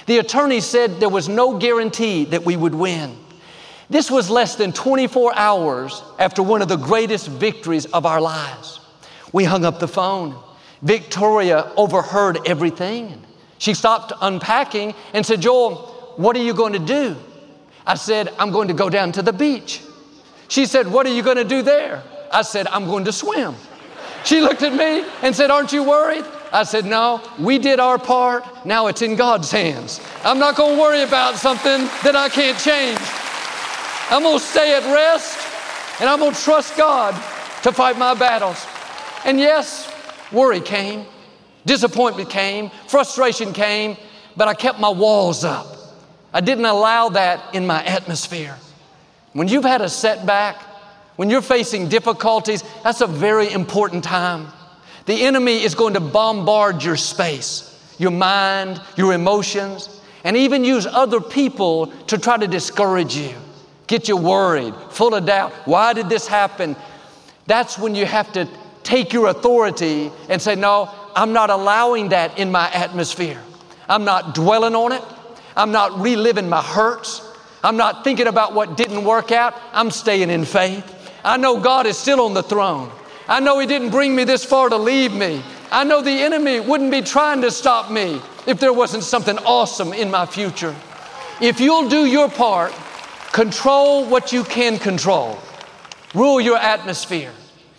The 0.07 0.19
attorney 0.19 0.61
said 0.61 1.01
there 1.01 1.09
was 1.09 1.29
no 1.29 1.59
guarantee 1.59 2.25
that 2.27 2.45
we 2.45 2.57
would 2.57 2.75
win. 2.75 3.16
This 3.90 4.11
was 4.11 4.31
less 4.31 4.57
than 4.57 4.73
24 4.73 5.37
hours 5.37 6.03
after 6.19 6.42
one 6.42 6.62
of 6.62 6.69
the 6.69 6.77
greatest 6.77 7.29
victories 7.29 7.87
of 7.87 8.07
our 8.07 8.21
lives. 8.21 8.81
We 9.33 9.45
hung 9.45 9.64
up 9.64 9.79
the 9.79 9.88
phone. 9.88 10.37
Victoria 10.83 11.73
overheard 11.77 12.38
everything. 12.47 13.23
She 13.59 13.75
stopped 13.75 14.12
unpacking 14.21 14.95
and 15.12 15.25
said, 15.25 15.40
Joel, 15.40 16.14
what 16.16 16.37
are 16.37 16.42
you 16.42 16.55
going 16.55 16.73
to 16.73 16.79
do? 16.79 17.16
I 17.87 17.95
said, 17.95 18.29
I'm 18.38 18.51
going 18.51 18.69
to 18.69 18.75
go 18.75 18.90
down 18.90 19.12
to 19.12 19.23
the 19.23 19.33
beach. 19.33 19.83
She 20.49 20.66
said, 20.66 20.87
What 20.88 21.07
are 21.07 21.14
you 21.14 21.23
going 21.23 21.37
to 21.37 21.45
do 21.45 21.62
there? 21.62 22.03
I 22.33 22.42
said, 22.42 22.66
I'm 22.69 22.87
going 22.87 23.05
to 23.05 23.12
swim. 23.12 23.55
She 24.25 24.40
looked 24.40 24.62
at 24.62 24.73
me 24.73 25.09
and 25.23 25.35
said, 25.35 25.51
Aren't 25.51 25.73
you 25.73 25.85
worried? 25.85 26.25
I 26.53 26.65
said, 26.65 26.85
No, 26.85 27.21
we 27.39 27.59
did 27.59 27.81
our 27.81 27.99
part. 27.99 28.45
Now 28.65 28.87
it's 28.87 29.03
in 29.03 29.17
God's 29.17 29.51
hands. 29.51 30.01
I'm 30.25 30.39
not 30.39 30.57
going 30.57 30.77
to 30.77 30.81
worry 30.81 31.03
about 31.03 31.37
something 31.37 31.85
that 32.03 32.15
I 32.17 32.29
can't 32.29 32.59
change. 32.59 32.99
I'm 34.11 34.23
going 34.23 34.39
to 34.39 34.45
stay 34.45 34.77
at 34.77 34.85
rest 34.93 36.01
and 36.01 36.09
I'm 36.09 36.19
going 36.19 36.35
to 36.35 36.41
trust 36.41 36.77
God 36.77 37.15
to 37.63 37.73
fight 37.73 37.99
my 37.99 38.15
battles. 38.15 38.65
And 39.25 39.41
yes, 39.41 39.93
worry 40.31 40.61
came, 40.61 41.05
disappointment 41.65 42.31
came, 42.31 42.71
frustration 42.87 43.53
came, 43.53 43.97
but 44.37 44.47
I 44.47 44.55
kept 44.55 44.79
my 44.79 44.91
walls 44.91 45.45
up. 45.45 45.67
I 46.33 46.41
didn't 46.41 46.67
allow 46.67 47.09
that 47.11 47.55
in 47.55 47.67
my 47.67 47.83
atmosphere. 47.85 48.57
When 49.33 49.49
you've 49.49 49.65
had 49.65 49.81
a 49.81 49.89
setback, 49.89 50.61
when 51.17 51.31
you're 51.31 51.43
facing 51.43 51.89
difficulties, 51.89 52.63
that's 52.85 53.01
a 53.01 53.07
very 53.07 53.51
important 53.51 54.05
time. 54.05 54.53
The 55.07 55.23
enemy 55.23 55.62
is 55.62 55.75
going 55.75 55.95
to 55.95 56.01
bombard 56.01 56.83
your 56.83 56.97
space, 56.97 57.73
your 57.99 58.11
mind, 58.11 58.81
your 58.97 59.12
emotions, 59.12 60.01
and 60.25 60.37
even 60.37 60.64
use 60.64 60.85
other 60.85 61.21
people 61.21 61.87
to 62.09 62.19
try 62.19 62.37
to 62.37 62.49
discourage 62.49 63.16
you, 63.16 63.33
get 63.87 64.09
you 64.09 64.16
worried, 64.16 64.75
full 64.90 65.14
of 65.14 65.25
doubt. 65.25 65.53
Why 65.64 65.92
did 65.92 66.09
this 66.09 66.27
happen? 66.27 66.75
That's 67.47 67.79
when 67.79 67.95
you 67.95 68.05
have 68.05 68.33
to 68.33 68.49
take 68.83 69.12
your 69.12 69.29
authority 69.29 70.11
and 70.29 70.42
say, 70.42 70.57
No, 70.57 70.90
I'm 71.14 71.33
not 71.33 71.51
allowing 71.51 72.09
that 72.09 72.38
in 72.38 72.51
my 72.51 72.69
atmosphere. 72.73 73.40
I'm 73.88 74.05
not 74.05 74.35
dwelling 74.35 74.75
on 74.75 74.90
it. 74.90 75.03
I'm 75.57 75.71
not 75.71 76.01
reliving 76.01 76.49
my 76.49 76.61
hurts. 76.61 77.23
I'm 77.62 77.77
not 77.77 78.03
thinking 78.03 78.27
about 78.27 78.55
what 78.55 78.77
didn't 78.77 79.05
work 79.05 79.31
out. 79.31 79.55
I'm 79.73 79.92
staying 79.92 80.31
in 80.31 80.45
faith. 80.45 80.92
I 81.25 81.37
know 81.37 81.61
God 81.61 81.87
is 81.87 81.97
still 81.97 82.21
on 82.23 82.35
the 82.35 82.42
throne. 82.42 82.90
I 83.29 83.41
know 83.41 83.59
He 83.59 83.67
didn't 83.67 83.91
bring 83.91 84.15
me 84.15 84.25
this 84.25 84.45
far 84.45 84.69
to 84.69 84.77
leave 84.77 85.12
me. 85.12 85.43
I 85.71 85.85
know 85.85 86.01
the 86.01 86.11
enemy 86.11 86.61
wouldn't 86.61 86.91
be 86.91 87.03
trying 87.03 87.43
to 87.43 87.51
stop 87.51 87.91
me 87.91 88.21
if 88.47 88.61
there 88.61 88.73
wasn't 88.73 89.03
something 89.03 89.37
awesome 89.39 89.93
in 89.93 90.11
my 90.11 90.27
future. 90.27 90.75
If 91.41 91.61
you'll 91.61 91.89
do 91.89 92.07
your 92.07 92.31
part, 92.31 92.73
control 93.33 94.07
what 94.07 94.33
you 94.33 94.45
can 94.45 94.79
control, 94.79 95.39
rule 96.15 96.41
your 96.41 96.57
atmosphere, 96.57 97.33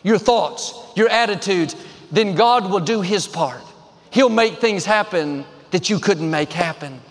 your 0.03 0.17
thoughts, 0.17 0.73
your 0.95 1.09
attitudes, 1.09 1.75
then 2.11 2.35
God 2.35 2.69
will 2.69 2.81
do 2.81 3.01
His 3.01 3.27
part. 3.27 3.61
He'll 4.11 4.29
make 4.29 4.59
things 4.59 4.85
happen 4.85 5.45
that 5.71 5.89
you 5.89 5.99
couldn't 5.99 6.29
make 6.29 6.51
happen. 6.51 7.01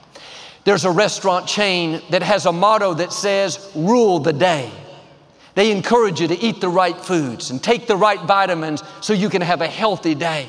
There's 0.64 0.85
a 0.85 0.90
restaurant 0.90 1.46
chain 1.46 2.03
that 2.11 2.22
has 2.22 2.46
a 2.46 2.53
motto 2.53 2.94
that 2.94 3.12
says, 3.12 3.70
rule 3.75 4.18
the 4.18 4.33
day. 4.33 4.70
They 5.57 5.73
encourage 5.73 6.21
you 6.21 6.29
to 6.29 6.38
eat 6.38 6.61
the 6.61 6.69
right 6.69 6.97
foods 6.97 7.51
and 7.51 7.61
take 7.61 7.87
the 7.88 7.97
right 7.97 8.21
vitamins 8.21 8.85
so 9.01 9.14
you 9.14 9.29
can 9.31 9.42
have 9.42 9.62
a 9.62 9.66
healthy 9.66 10.14
day. 10.14 10.47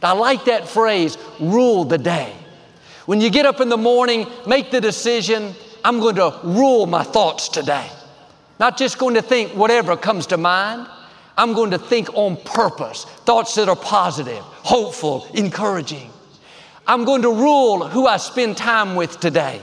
I 0.00 0.12
like 0.12 0.44
that 0.44 0.68
phrase, 0.68 1.18
rule 1.40 1.84
the 1.84 1.98
day. 1.98 2.32
When 3.06 3.20
you 3.20 3.30
get 3.30 3.46
up 3.46 3.60
in 3.60 3.68
the 3.68 3.76
morning, 3.76 4.26
make 4.46 4.70
the 4.70 4.80
decision, 4.80 5.54
I'm 5.84 5.98
going 5.98 6.16
to 6.16 6.38
rule 6.44 6.86
my 6.86 7.02
thoughts 7.02 7.48
today. 7.48 7.88
Not 8.60 8.76
just 8.76 8.98
going 8.98 9.14
to 9.14 9.22
think 9.22 9.52
whatever 9.52 9.96
comes 9.96 10.26
to 10.28 10.36
mind. 10.36 10.88
I'm 11.36 11.52
going 11.52 11.72
to 11.72 11.78
think 11.78 12.14
on 12.14 12.36
purpose, 12.36 13.04
thoughts 13.24 13.56
that 13.56 13.68
are 13.68 13.76
positive, 13.76 14.38
hopeful, 14.38 15.26
encouraging. 15.34 16.10
I'm 16.86 17.04
going 17.04 17.22
to 17.22 17.30
rule 17.30 17.88
who 17.88 18.06
I 18.06 18.18
spend 18.18 18.56
time 18.56 18.94
with 18.94 19.18
today. 19.18 19.60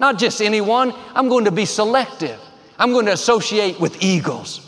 Not 0.00 0.18
just 0.18 0.42
anyone, 0.42 0.92
I'm 1.14 1.28
going 1.28 1.46
to 1.46 1.50
be 1.50 1.64
selective. 1.64 2.38
I'm 2.78 2.92
going 2.92 3.06
to 3.06 3.12
associate 3.12 3.80
with 3.80 4.02
eagles. 4.02 4.64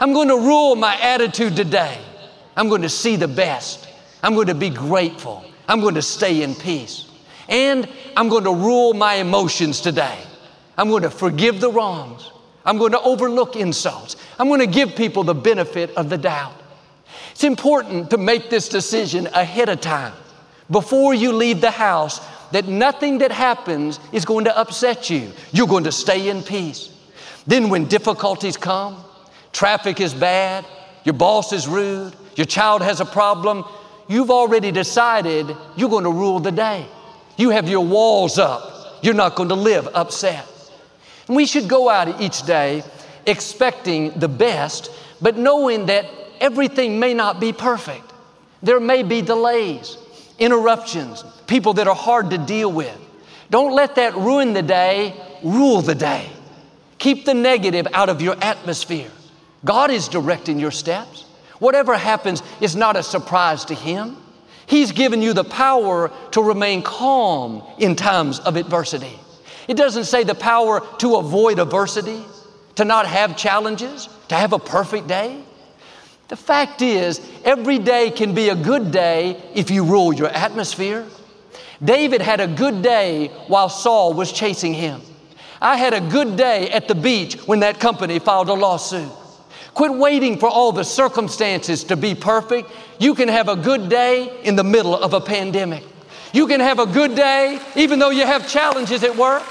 I'm 0.00 0.12
going 0.12 0.28
to 0.28 0.36
rule 0.36 0.74
my 0.74 1.00
attitude 1.00 1.54
today. 1.54 1.98
I'm 2.56 2.68
going 2.68 2.82
to 2.82 2.88
see 2.88 3.16
the 3.16 3.28
best. 3.28 3.88
I'm 4.22 4.34
going 4.34 4.48
to 4.48 4.54
be 4.54 4.70
grateful. 4.70 5.44
I'm 5.68 5.80
going 5.80 5.94
to 5.94 6.02
stay 6.02 6.42
in 6.42 6.54
peace. 6.54 7.08
And 7.48 7.88
I'm 8.16 8.28
going 8.28 8.44
to 8.44 8.54
rule 8.54 8.94
my 8.94 9.14
emotions 9.14 9.80
today. 9.80 10.18
I'm 10.76 10.88
going 10.88 11.02
to 11.02 11.10
forgive 11.10 11.60
the 11.60 11.70
wrongs. 11.70 12.30
I'm 12.64 12.78
going 12.78 12.92
to 12.92 13.00
overlook 13.00 13.56
insults. 13.56 14.16
I'm 14.38 14.48
going 14.48 14.60
to 14.60 14.66
give 14.66 14.96
people 14.96 15.24
the 15.24 15.34
benefit 15.34 15.90
of 15.96 16.08
the 16.08 16.18
doubt. 16.18 16.54
It's 17.30 17.44
important 17.44 18.10
to 18.10 18.18
make 18.18 18.50
this 18.50 18.68
decision 18.68 19.28
ahead 19.28 19.68
of 19.68 19.80
time 19.80 20.12
before 20.70 21.14
you 21.14 21.32
leave 21.32 21.60
the 21.60 21.70
house 21.70 22.20
that 22.50 22.66
nothing 22.66 23.18
that 23.18 23.32
happens 23.32 23.98
is 24.12 24.24
going 24.24 24.44
to 24.44 24.58
upset 24.58 25.10
you. 25.10 25.32
You're 25.52 25.66
going 25.66 25.84
to 25.84 25.92
stay 25.92 26.28
in 26.28 26.42
peace. 26.42 26.90
Then, 27.46 27.68
when 27.68 27.86
difficulties 27.86 28.56
come, 28.56 29.02
traffic 29.52 30.00
is 30.00 30.14
bad, 30.14 30.64
your 31.04 31.14
boss 31.14 31.52
is 31.52 31.66
rude, 31.66 32.14
your 32.36 32.46
child 32.46 32.82
has 32.82 33.00
a 33.00 33.04
problem, 33.04 33.64
you've 34.08 34.30
already 34.30 34.70
decided 34.70 35.46
you're 35.76 35.90
going 35.90 36.04
to 36.04 36.12
rule 36.12 36.40
the 36.40 36.52
day. 36.52 36.86
You 37.36 37.50
have 37.50 37.68
your 37.68 37.84
walls 37.84 38.38
up. 38.38 39.00
You're 39.02 39.14
not 39.14 39.34
going 39.34 39.48
to 39.48 39.56
live 39.56 39.88
upset. 39.94 40.46
And 41.26 41.36
we 41.36 41.46
should 41.46 41.68
go 41.68 41.88
out 41.88 42.20
each 42.20 42.44
day 42.44 42.84
expecting 43.26 44.18
the 44.18 44.28
best, 44.28 44.90
but 45.20 45.36
knowing 45.36 45.86
that 45.86 46.06
everything 46.40 46.98
may 46.98 47.14
not 47.14 47.40
be 47.40 47.52
perfect. 47.52 48.12
There 48.62 48.80
may 48.80 49.02
be 49.02 49.22
delays 49.22 49.96
interruptions, 50.38 51.24
people 51.46 51.74
that 51.74 51.86
are 51.86 51.94
hard 51.94 52.30
to 52.30 52.38
deal 52.38 52.70
with. 52.72 52.98
Don't 53.50 53.74
let 53.74 53.94
that 53.96 54.16
ruin 54.16 54.54
the 54.54 54.62
day, 54.62 55.14
rule 55.42 55.82
the 55.82 55.94
day. 55.94 56.28
Keep 57.02 57.24
the 57.24 57.34
negative 57.34 57.88
out 57.94 58.08
of 58.08 58.22
your 58.22 58.36
atmosphere. 58.40 59.10
God 59.64 59.90
is 59.90 60.06
directing 60.06 60.60
your 60.60 60.70
steps. 60.70 61.24
Whatever 61.58 61.96
happens 61.96 62.44
is 62.60 62.76
not 62.76 62.94
a 62.94 63.02
surprise 63.02 63.64
to 63.64 63.74
Him. 63.74 64.16
He's 64.66 64.92
given 64.92 65.20
you 65.20 65.32
the 65.32 65.42
power 65.42 66.12
to 66.30 66.40
remain 66.40 66.80
calm 66.84 67.64
in 67.76 67.96
times 67.96 68.38
of 68.38 68.54
adversity. 68.54 69.18
It 69.66 69.76
doesn't 69.76 70.04
say 70.04 70.22
the 70.22 70.36
power 70.36 70.80
to 70.98 71.16
avoid 71.16 71.58
adversity, 71.58 72.22
to 72.76 72.84
not 72.84 73.08
have 73.08 73.36
challenges, 73.36 74.08
to 74.28 74.36
have 74.36 74.52
a 74.52 74.60
perfect 74.60 75.08
day. 75.08 75.42
The 76.28 76.36
fact 76.36 76.82
is, 76.82 77.20
every 77.44 77.80
day 77.80 78.12
can 78.12 78.32
be 78.32 78.48
a 78.48 78.54
good 78.54 78.92
day 78.92 79.42
if 79.56 79.72
you 79.72 79.82
rule 79.82 80.12
your 80.12 80.28
atmosphere. 80.28 81.04
David 81.82 82.22
had 82.22 82.38
a 82.38 82.46
good 82.46 82.80
day 82.80 83.26
while 83.48 83.68
Saul 83.68 84.14
was 84.14 84.30
chasing 84.30 84.72
him. 84.72 85.02
I 85.62 85.76
had 85.76 85.94
a 85.94 86.00
good 86.00 86.36
day 86.36 86.70
at 86.70 86.88
the 86.88 86.94
beach 86.94 87.36
when 87.46 87.60
that 87.60 87.80
company 87.80 88.18
filed 88.18 88.48
a 88.48 88.54
lawsuit. 88.54 89.10
Quit 89.74 89.94
waiting 89.94 90.38
for 90.38 90.48
all 90.48 90.72
the 90.72 90.84
circumstances 90.84 91.84
to 91.84 91.96
be 91.96 92.14
perfect. 92.14 92.70
You 92.98 93.14
can 93.14 93.28
have 93.28 93.48
a 93.48 93.56
good 93.56 93.88
day 93.88 94.40
in 94.42 94.56
the 94.56 94.64
middle 94.64 94.94
of 94.94 95.14
a 95.14 95.20
pandemic. 95.20 95.84
You 96.34 96.46
can 96.46 96.60
have 96.60 96.78
a 96.78 96.86
good 96.86 97.14
day 97.14 97.60
even 97.76 97.98
though 97.98 98.10
you 98.10 98.26
have 98.26 98.48
challenges 98.48 99.02
at 99.04 99.16
work, 99.16 99.42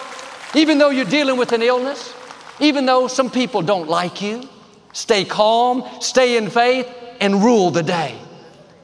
even 0.54 0.78
though 0.78 0.90
you're 0.90 1.06
dealing 1.06 1.38
with 1.38 1.54
an 1.54 1.62
illness, 1.62 2.14
even 2.60 2.86
though 2.86 3.08
some 3.08 3.32
people 3.32 3.62
don't 3.62 3.88
like 3.88 4.22
you. 4.22 4.48
Stay 4.94 5.26
calm, 5.26 5.84
stay 6.02 6.38
in 6.38 6.50
faith, 6.50 6.88
and 7.20 7.42
rule 7.42 7.72
the 7.72 7.84
day. 7.84 8.20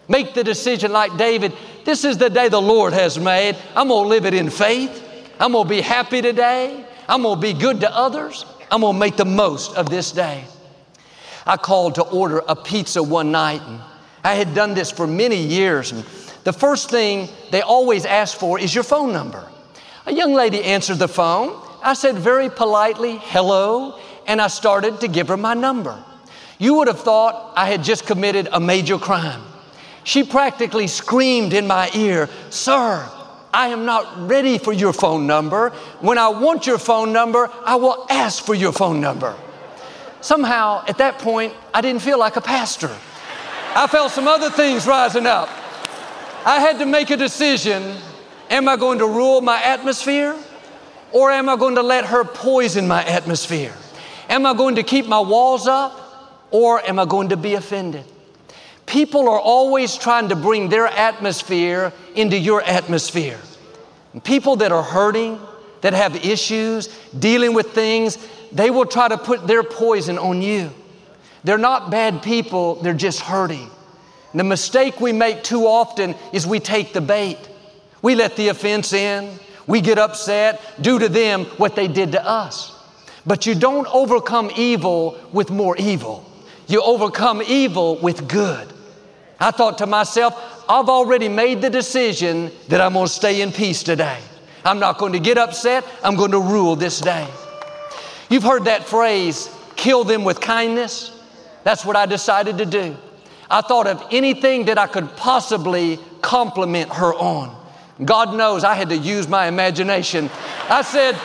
Make 0.08 0.34
the 0.34 0.44
decision 0.44 0.94
like 0.94 1.18
David 1.18 1.54
this 1.88 2.04
is 2.04 2.18
the 2.18 2.30
day 2.30 2.50
the 2.50 2.62
Lord 2.62 2.92
has 2.92 3.18
made. 3.18 3.56
I'm 3.74 3.88
going 3.88 4.04
to 4.04 4.10
live 4.10 4.26
it 4.26 4.34
in 4.34 4.50
faith. 4.50 5.02
I'm 5.40 5.54
going 5.54 5.64
to 5.64 5.70
be 5.70 5.80
happy 5.80 6.22
today. 6.22 6.84
I'm 7.08 7.22
going 7.22 7.36
to 7.36 7.42
be 7.42 7.54
good 7.54 7.80
to 7.82 7.96
others. 7.96 8.46
I'm 8.70 8.82
going 8.82 8.94
to 8.94 9.00
make 9.00 9.16
the 9.16 9.26
most 9.26 9.76
of 9.76 9.90
this 9.90 10.12
day. 10.12 10.44
I 11.46 11.56
called 11.56 11.96
to 11.96 12.04
order 12.04 12.42
a 12.48 12.56
pizza 12.56 13.02
one 13.02 13.32
night, 13.32 13.62
and 13.66 13.80
I 14.24 14.36
had 14.36 14.54
done 14.54 14.74
this 14.74 14.92
for 14.92 15.08
many 15.08 15.38
years. 15.38 15.94
And 15.94 16.04
the 16.44 16.52
first 16.52 16.90
thing 16.90 17.30
they 17.52 17.62
always 17.62 18.06
ask 18.06 18.38
for 18.38 18.60
is 18.60 18.76
your 18.76 18.84
phone 18.84 19.14
number. 19.14 19.48
A 20.06 20.14
young 20.14 20.34
lady 20.34 20.64
answered 20.64 21.00
the 21.00 21.08
phone. 21.08 21.62
I 21.82 21.94
said 21.94 22.16
very 22.16 22.50
politely, 22.50 23.18
hello, 23.22 24.00
and 24.26 24.42
I 24.42 24.48
started 24.48 25.00
to 25.00 25.08
give 25.08 25.30
her 25.30 25.38
my 25.38 25.54
number. 25.54 26.04
You 26.60 26.76
would 26.76 26.88
have 26.88 27.00
thought 27.00 27.54
I 27.56 27.68
had 27.68 27.84
just 27.84 28.06
committed 28.06 28.50
a 28.52 28.60
major 28.60 28.98
crime. 28.98 29.42
She 30.04 30.24
practically 30.24 30.88
screamed 30.88 31.54
in 31.54 31.68
my 31.68 31.90
ear, 31.94 32.30
Sir, 32.50 33.10
I 33.58 33.70
am 33.70 33.86
not 33.86 34.30
ready 34.30 34.60
for 34.60 34.72
your 34.72 34.94
phone 34.94 35.26
number. 35.26 35.72
When 36.00 36.20
I 36.20 36.28
want 36.28 36.68
your 36.68 36.78
phone 36.78 37.12
number, 37.12 37.50
I 37.66 37.76
will 37.76 38.06
ask 38.08 38.46
for 38.46 38.54
your 38.54 38.72
phone 38.72 39.02
number. 39.02 39.36
somehow 40.22 40.84
at 40.88 41.00
that 41.00 41.18
point, 41.18 41.54
I 41.74 41.82
didn't 41.82 42.04
feel 42.04 42.20
like 42.20 42.36
a 42.36 42.42
pastor. 42.42 42.96
I 43.76 43.88
felt 43.88 44.12
some 44.12 44.28
other 44.28 44.52
things 44.52 44.86
rising 44.86 45.26
up. 45.26 45.50
I 46.46 46.60
had 46.60 46.78
to 46.78 46.86
make 46.86 47.10
a 47.10 47.18
decision 47.18 47.98
am 48.52 48.70
I 48.70 48.76
going 48.78 49.00
to 49.00 49.08
rule 49.08 49.42
my 49.42 49.60
atmosphere 49.64 50.36
or 51.12 51.32
am 51.32 51.50
I 51.50 51.56
going 51.56 51.76
to 51.76 51.84
let 51.84 52.06
her 52.06 52.24
poison 52.24 52.88
my 52.88 53.04
atmosphere? 53.06 53.74
Am 54.30 54.46
I 54.46 54.54
going 54.54 54.76
to 54.76 54.84
keep 54.84 55.08
my 55.08 55.20
walls 55.20 55.66
up 55.66 56.48
or 56.52 56.80
am 56.88 57.00
I 57.00 57.06
going 57.06 57.30
to 57.30 57.38
be 57.38 57.56
offended? 57.56 58.06
People 58.88 59.28
are 59.28 59.40
always 59.40 59.98
trying 59.98 60.30
to 60.30 60.36
bring 60.36 60.70
their 60.70 60.88
atmosphere 60.88 61.94
into 62.16 62.38
your 62.38 62.64
atmosphere. 62.64 63.40
People 64.24 64.56
that 64.56 64.72
are 64.72 64.82
hurting, 64.82 65.40
that 65.82 65.94
have 65.94 66.16
issues, 66.26 66.88
dealing 67.20 67.54
with 67.54 67.72
things, 67.74 68.18
they 68.52 68.70
will 68.70 68.86
try 68.86 69.10
to 69.10 69.18
put 69.18 69.46
their 69.46 69.62
poison 69.62 70.18
on 70.18 70.42
you. 70.42 70.72
They're 71.44 71.58
not 71.58 71.92
bad 71.92 72.24
people, 72.24 72.76
they're 72.76 72.94
just 72.94 73.20
hurting. 73.20 73.70
The 74.34 74.46
mistake 74.46 75.02
we 75.02 75.12
make 75.12 75.44
too 75.44 75.68
often 75.68 76.16
is 76.32 76.48
we 76.48 76.60
take 76.60 76.94
the 76.94 77.02
bait. 77.02 77.38
We 78.02 78.16
let 78.16 78.38
the 78.38 78.48
offense 78.48 78.94
in. 78.94 79.38
We 79.68 79.82
get 79.82 79.98
upset, 79.98 80.62
do 80.80 80.98
to 80.98 81.10
them 81.10 81.44
what 81.58 81.76
they 81.76 81.90
did 81.90 82.14
to 82.14 82.26
us. 82.26 82.74
But 83.26 83.46
you 83.46 83.54
don't 83.54 83.88
overcome 83.94 84.50
evil 84.56 85.20
with 85.34 85.52
more 85.52 85.76
evil. 85.76 86.24
You 86.68 86.82
overcome 86.82 87.42
evil 87.42 87.98
with 87.98 88.30
good. 88.30 88.74
I 89.40 89.52
thought 89.52 89.78
to 89.80 89.86
myself, 89.86 90.66
I've 90.68 90.90
already 90.90 91.30
made 91.30 91.62
the 91.62 91.70
decision 91.70 92.52
that 92.70 92.82
I'm 92.82 92.94
going 92.94 93.06
to 93.08 93.12
stay 93.12 93.42
in 93.42 93.52
peace 93.52 93.84
today. 93.84 94.20
I'm 94.66 94.80
not 94.80 94.98
going 94.98 95.14
to 95.14 95.20
get 95.20 95.38
upset. 95.38 95.86
I'm 96.04 96.16
going 96.16 96.32
to 96.32 96.40
rule 96.40 96.76
this 96.76 97.00
day. 97.00 97.28
You've 98.30 98.44
heard 98.44 98.66
that 98.66 98.84
phrase, 98.84 99.50
kill 99.76 100.04
them 100.04 100.24
with 100.24 100.42
kindness. 100.42 101.12
That's 101.64 101.86
what 101.86 101.96
I 101.96 102.06
decided 102.06 102.58
to 102.58 102.66
do. 102.66 102.98
I 103.50 103.62
thought 103.62 103.88
of 103.88 104.04
anything 104.12 104.66
that 104.66 104.78
I 104.78 104.88
could 104.88 105.16
possibly 105.16 106.00
compliment 106.22 106.92
her 106.92 107.14
on. 107.14 107.56
God 108.04 108.36
knows 108.36 108.64
I 108.64 108.76
had 108.76 108.90
to 108.90 108.98
use 108.98 109.28
my 109.28 109.48
imagination. 109.48 110.30
I 110.70 110.82
said, 110.82 111.18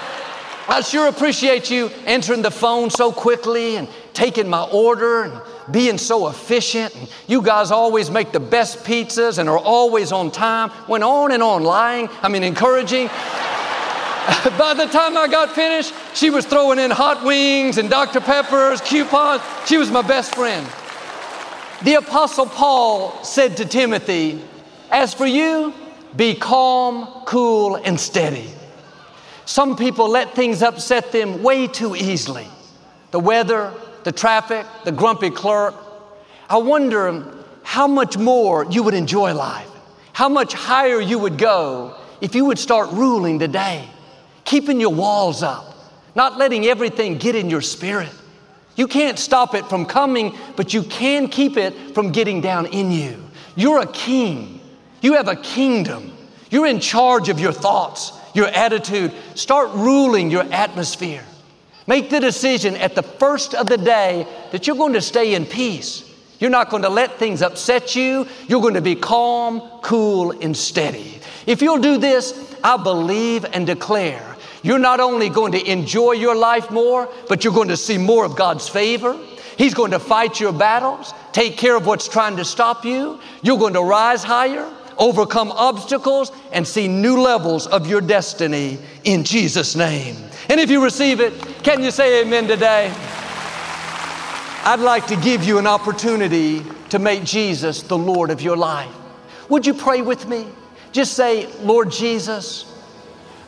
I 0.69 0.81
sure 0.81 1.09
appreciate 1.09 1.71
you 1.71 1.89
answering 2.07 2.43
the 2.43 2.51
phone 2.51 2.91
so 2.91 3.11
quickly 3.11 3.77
and 3.77 3.89
taking 4.13 4.49
my 4.49 4.63
order 4.63 5.25
and 5.25 5.43
being 5.71 5.99
so 5.99 6.29
efficient. 6.29 6.95
And 6.95 7.09
you 7.27 7.43
guys 7.43 7.71
always 7.71 8.11
make 8.11 8.33
the 8.33 8.41
best 8.41 8.85
pizzas 8.85 9.39
and 9.39 9.49
are 9.49 9.59
always 9.59 10.13
on 10.13 10.31
time. 10.31 10.71
Went 10.89 11.05
on 11.05 11.33
and 11.33 11.43
on, 11.43 11.63
lying, 11.63 12.09
I 12.23 12.29
mean, 12.29 12.43
encouraging. 12.43 13.07
By 14.59 14.75
the 14.75 14.87
time 14.87 15.17
I 15.17 15.27
got 15.29 15.53
finished, 15.53 15.93
she 16.15 16.31
was 16.31 16.47
throwing 16.47 16.79
in 16.79 16.91
hot 16.91 17.25
wings 17.25 17.79
and 17.79 17.91
Dr. 17.91 18.21
Peppers, 18.21 18.81
coupons. 18.81 19.43
She 19.67 19.79
was 19.79 19.91
my 19.91 20.03
best 20.03 20.35
friend. 20.35 20.67
The 21.83 21.95
Apostle 21.95 22.47
Paul 22.47 23.25
said 23.25 23.57
to 23.57 23.65
Timothy, 23.65 24.41
As 24.91 25.13
for 25.13 25.27
you, 25.27 25.75
be 26.15 26.35
calm, 26.35 27.25
cool, 27.25 27.77
and 27.77 27.99
steady. 27.99 28.49
Some 29.45 29.77
people 29.77 30.09
let 30.09 30.35
things 30.35 30.63
upset 30.63 31.11
them 31.11 31.43
way 31.43 31.67
too 31.67 31.97
easily. 31.97 32.47
The 33.11 33.19
weather, 33.19 33.73
the 34.05 34.13
traffic, 34.13 34.67
the 34.85 34.93
grumpy 34.93 35.31
clerk. 35.31 35.75
I 36.49 36.59
wonder 36.59 37.25
how 37.63 37.87
much 37.87 38.17
more 38.17 38.65
you 38.65 38.83
would 38.83 38.95
enjoy 38.95 39.35
life, 39.35 39.69
how 40.13 40.29
much 40.29 40.53
higher 40.53 41.01
you 41.01 41.19
would 41.19 41.39
go 41.39 41.97
if 42.21 42.35
you 42.35 42.45
would 42.47 42.59
start 42.59 42.91
ruling 42.93 43.39
today, 43.39 43.89
keeping 44.45 44.81
your 44.81 44.95
walls 44.95 45.43
up, 45.43 45.75
not 46.15 46.39
letting 46.39 46.67
everything 46.67 47.19
get 47.19 47.35
in 47.35 47.49
your 47.49 47.63
spirit. 47.63 48.13
You 48.77 48.87
can't 48.87 49.19
stop 49.19 49.55
it 49.55 49.67
from 49.67 49.87
coming, 49.87 50.37
but 50.57 50.73
you 50.73 50.83
can 50.83 51.29
keep 51.29 51.57
it 51.57 51.95
from 51.95 52.11
getting 52.11 52.41
down 52.41 52.67
in 52.67 52.91
you. 52.91 53.23
You're 53.55 53.81
a 53.81 53.93
king. 53.93 54.61
You 55.01 55.15
have 55.15 55.29
a 55.29 55.37
kingdom. 55.37 56.13
You're 56.51 56.67
in 56.67 56.81
charge 56.81 57.29
of 57.29 57.41
your 57.41 57.53
thoughts, 57.53 58.13
your 58.35 58.47
attitude. 58.49 59.13
Start 59.35 59.71
ruling 59.73 60.31
your 60.31 60.45
atmosphere. 60.53 61.25
Make 61.93 62.09
the 62.09 62.21
decision 62.21 62.75
at 62.79 62.95
the 62.95 63.03
first 63.03 63.55
of 63.55 63.69
the 63.69 63.77
day 63.77 64.27
that 64.51 64.67
you're 64.67 64.77
going 64.77 64.95
to 64.95 65.03
stay 65.03 65.35
in 65.35 65.45
peace. 65.45 66.11
You're 66.41 66.49
not 66.49 66.71
going 66.71 66.85
to 66.85 66.89
let 66.89 67.19
things 67.19 67.43
upset 67.43 67.95
you. 67.95 68.27
You're 68.49 68.63
going 68.63 68.81
to 68.81 68.81
be 68.81 68.95
calm, 68.95 69.61
cool, 69.83 70.31
and 70.31 70.57
steady. 70.57 71.21
If 71.47 71.61
you'll 71.61 71.83
do 71.83 71.99
this, 71.99 72.57
I 72.65 72.83
believe 72.83 73.45
and 73.45 73.67
declare 73.67 74.25
you're 74.63 74.79
not 74.79 75.01
only 75.01 75.29
going 75.29 75.53
to 75.53 75.71
enjoy 75.71 76.13
your 76.13 76.35
life 76.35 76.71
more, 76.71 77.11
but 77.29 77.45
you're 77.45 77.53
going 77.53 77.69
to 77.69 77.77
see 77.77 77.99
more 77.99 78.25
of 78.25 78.37
God's 78.37 78.67
favor. 78.71 79.15
He's 79.59 79.75
going 79.75 79.91
to 79.91 79.99
fight 79.99 80.41
your 80.41 80.55
battles, 80.55 81.13
take 81.33 81.59
care 81.59 81.77
of 81.77 81.85
what's 81.85 82.09
trying 82.09 82.39
to 82.39 82.45
stop 82.47 82.87
you. 82.87 83.21
You're 83.43 83.59
going 83.59 83.75
to 83.75 83.83
rise 83.83 84.25
higher, 84.25 84.67
overcome 85.03 85.51
obstacles, 85.51 86.31
and 86.53 86.67
see 86.67 86.87
new 86.87 87.21
levels 87.21 87.67
of 87.67 87.89
your 87.89 88.01
destiny 88.01 88.79
in 89.03 89.25
Jesus' 89.25 89.75
name. 89.75 90.17
And 90.49 90.61
if 90.61 90.71
you 90.71 90.83
receive 90.83 91.19
it, 91.19 91.35
can 91.65 91.83
you 91.83 91.91
say 91.91 92.23
amen 92.23 92.47
today? 92.47 92.87
I'd 94.65 94.79
like 94.79 95.09
to 95.09 95.17
give 95.17 95.43
you 95.43 95.59
an 95.59 95.67
opportunity 95.67 96.63
to 96.91 97.01
make 97.01 97.25
Jesus 97.25 97.83
the 97.83 97.99
Lord 97.99 98.31
of 98.31 98.43
your 98.43 98.57
life. 98.57 98.95
Would 99.49 99.67
you 99.67 99.75
pray 99.75 100.03
with 100.03 100.29
me? 100.29 100.47
Just 100.93 101.15
say, 101.15 101.53
Lord 101.63 101.91
Jesus, 101.91 102.73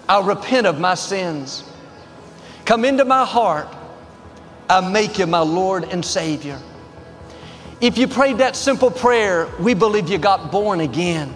I 0.09 0.27
repent 0.27 0.67
of 0.67 0.81
my 0.81 0.95
sins. 0.95 1.62
Come 2.64 2.85
into 2.85 3.05
my 3.05 3.25
heart. 3.25 3.69
I 4.69 4.81
make 4.81 5.19
you 5.21 5.29
my 5.29 5.38
Lord 5.38 5.85
and 5.85 6.05
Savior. 6.05 6.61
If 7.81 7.97
you 7.97 8.09
prayed 8.09 8.38
that 8.38 8.57
simple 8.57 8.90
prayer, 8.90 9.49
we 9.61 9.75
believe 9.75 10.09
you 10.09 10.19
got 10.19 10.51
born 10.51 10.81
again. 10.81 11.33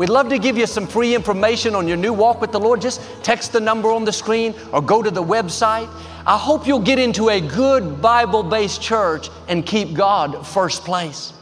We'd 0.00 0.08
love 0.08 0.30
to 0.30 0.38
give 0.38 0.56
you 0.56 0.66
some 0.66 0.86
free 0.86 1.14
information 1.14 1.74
on 1.74 1.86
your 1.86 1.98
new 1.98 2.14
walk 2.14 2.40
with 2.40 2.52
the 2.52 2.58
Lord. 2.58 2.80
Just 2.80 3.02
text 3.22 3.52
the 3.52 3.60
number 3.60 3.90
on 3.90 4.06
the 4.06 4.12
screen 4.14 4.54
or 4.72 4.80
go 4.80 5.02
to 5.02 5.10
the 5.10 5.22
website. 5.22 5.90
I 6.26 6.38
hope 6.38 6.66
you'll 6.66 6.80
get 6.80 6.98
into 6.98 7.28
a 7.28 7.38
good 7.38 8.00
Bible 8.00 8.42
based 8.42 8.80
church 8.80 9.28
and 9.46 9.66
keep 9.66 9.92
God 9.92 10.46
first 10.46 10.86
place. 10.86 11.34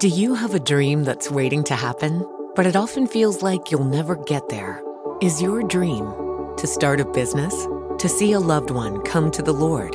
Do 0.00 0.08
you 0.08 0.34
have 0.34 0.52
a 0.52 0.58
dream 0.58 1.04
that's 1.04 1.30
waiting 1.30 1.62
to 1.62 1.76
happen, 1.76 2.26
but 2.56 2.66
it 2.66 2.74
often 2.74 3.06
feels 3.06 3.40
like 3.40 3.70
you'll 3.70 3.84
never 3.84 4.16
get 4.16 4.48
there? 4.48 4.82
Is 5.20 5.40
your 5.40 5.62
dream 5.62 6.12
to 6.56 6.66
start 6.66 6.98
a 6.98 7.04
business? 7.04 7.54
To 8.00 8.08
see 8.08 8.32
a 8.32 8.40
loved 8.40 8.70
one 8.70 9.00
come 9.02 9.30
to 9.30 9.42
the 9.42 9.54
Lord? 9.54 9.94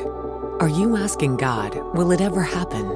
Are 0.62 0.70
you 0.70 0.96
asking 0.96 1.36
God, 1.36 1.74
will 1.94 2.10
it 2.10 2.22
ever 2.22 2.40
happen? 2.40 2.88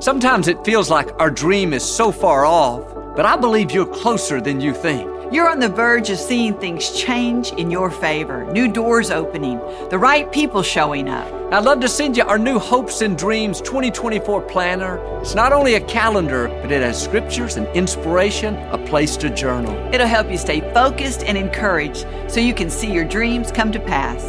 Sometimes 0.00 0.48
it 0.48 0.64
feels 0.64 0.88
like 0.88 1.10
our 1.20 1.30
dream 1.30 1.74
is 1.74 1.84
so 1.84 2.10
far 2.10 2.46
off, 2.46 2.95
but 3.16 3.24
I 3.24 3.36
believe 3.36 3.72
you're 3.72 3.86
closer 3.86 4.40
than 4.40 4.60
you 4.60 4.74
think. 4.74 5.10
You're 5.32 5.48
on 5.48 5.58
the 5.58 5.70
verge 5.70 6.10
of 6.10 6.18
seeing 6.18 6.54
things 6.54 6.92
change 6.92 7.50
in 7.52 7.70
your 7.70 7.90
favor, 7.90 8.44
new 8.52 8.70
doors 8.70 9.10
opening, 9.10 9.58
the 9.90 9.98
right 9.98 10.30
people 10.30 10.62
showing 10.62 11.08
up. 11.08 11.26
I'd 11.52 11.64
love 11.64 11.80
to 11.80 11.88
send 11.88 12.16
you 12.16 12.24
our 12.24 12.38
new 12.38 12.58
Hopes 12.58 13.00
and 13.00 13.18
Dreams 13.18 13.60
2024 13.62 14.42
planner. 14.42 14.98
It's 15.20 15.34
not 15.34 15.52
only 15.52 15.74
a 15.74 15.80
calendar, 15.80 16.48
but 16.62 16.70
it 16.70 16.82
has 16.82 17.02
scriptures 17.02 17.56
and 17.56 17.66
inspiration, 17.68 18.54
a 18.70 18.78
place 18.86 19.16
to 19.16 19.30
journal. 19.30 19.74
It'll 19.92 20.06
help 20.06 20.30
you 20.30 20.36
stay 20.38 20.60
focused 20.72 21.24
and 21.24 21.36
encouraged 21.36 22.06
so 22.28 22.38
you 22.38 22.54
can 22.54 22.70
see 22.70 22.92
your 22.92 23.04
dreams 23.04 23.50
come 23.50 23.72
to 23.72 23.80
pass. 23.80 24.22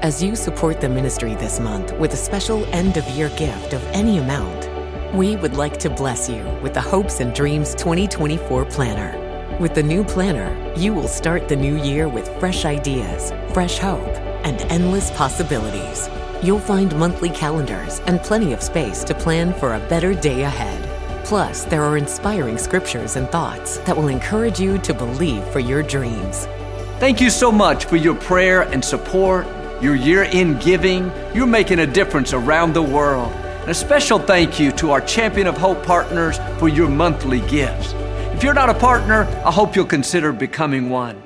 As 0.00 0.22
you 0.22 0.36
support 0.36 0.80
the 0.80 0.88
ministry 0.88 1.34
this 1.34 1.58
month 1.58 1.92
with 1.98 2.12
a 2.12 2.16
special 2.16 2.64
end 2.66 2.96
of 2.96 3.04
year 3.08 3.30
gift 3.30 3.72
of 3.72 3.84
any 3.86 4.18
amount, 4.18 4.67
we 5.14 5.36
would 5.36 5.56
like 5.56 5.78
to 5.78 5.88
bless 5.88 6.28
you 6.28 6.44
with 6.62 6.74
the 6.74 6.80
Hopes 6.80 7.20
and 7.20 7.34
Dreams 7.34 7.74
2024 7.76 8.66
planner. 8.66 9.56
With 9.58 9.74
the 9.74 9.82
new 9.82 10.04
planner, 10.04 10.54
you 10.76 10.92
will 10.92 11.08
start 11.08 11.48
the 11.48 11.56
new 11.56 11.82
year 11.82 12.08
with 12.08 12.28
fresh 12.38 12.66
ideas, 12.66 13.32
fresh 13.54 13.78
hope, 13.78 14.06
and 14.44 14.60
endless 14.70 15.10
possibilities. 15.12 16.10
You'll 16.42 16.60
find 16.60 16.94
monthly 16.98 17.30
calendars 17.30 18.00
and 18.00 18.20
plenty 18.20 18.52
of 18.52 18.62
space 18.62 19.02
to 19.04 19.14
plan 19.14 19.54
for 19.54 19.74
a 19.74 19.88
better 19.88 20.12
day 20.12 20.42
ahead. 20.42 20.84
Plus, 21.24 21.64
there 21.64 21.82
are 21.82 21.96
inspiring 21.96 22.58
scriptures 22.58 23.16
and 23.16 23.28
thoughts 23.30 23.78
that 23.78 23.96
will 23.96 24.08
encourage 24.08 24.60
you 24.60 24.76
to 24.78 24.92
believe 24.92 25.44
for 25.48 25.60
your 25.60 25.82
dreams. 25.82 26.46
Thank 26.98 27.20
you 27.20 27.30
so 27.30 27.50
much 27.50 27.86
for 27.86 27.96
your 27.96 28.14
prayer 28.14 28.62
and 28.62 28.84
support, 28.84 29.46
your 29.82 29.94
year 29.94 30.24
in 30.24 30.58
giving. 30.58 31.10
You're 31.34 31.46
making 31.46 31.78
a 31.78 31.86
difference 31.86 32.34
around 32.34 32.74
the 32.74 32.82
world. 32.82 33.32
And 33.68 33.76
a 33.76 33.78
special 33.78 34.18
thank 34.18 34.58
you 34.58 34.72
to 34.72 34.92
our 34.92 35.02
Champion 35.02 35.46
of 35.46 35.58
Hope 35.58 35.84
partners 35.84 36.38
for 36.58 36.70
your 36.70 36.88
monthly 36.88 37.40
gifts. 37.40 37.92
If 38.32 38.42
you're 38.42 38.54
not 38.54 38.70
a 38.70 38.74
partner, 38.74 39.24
I 39.44 39.52
hope 39.52 39.76
you'll 39.76 39.84
consider 39.84 40.32
becoming 40.32 40.88
one. 40.88 41.22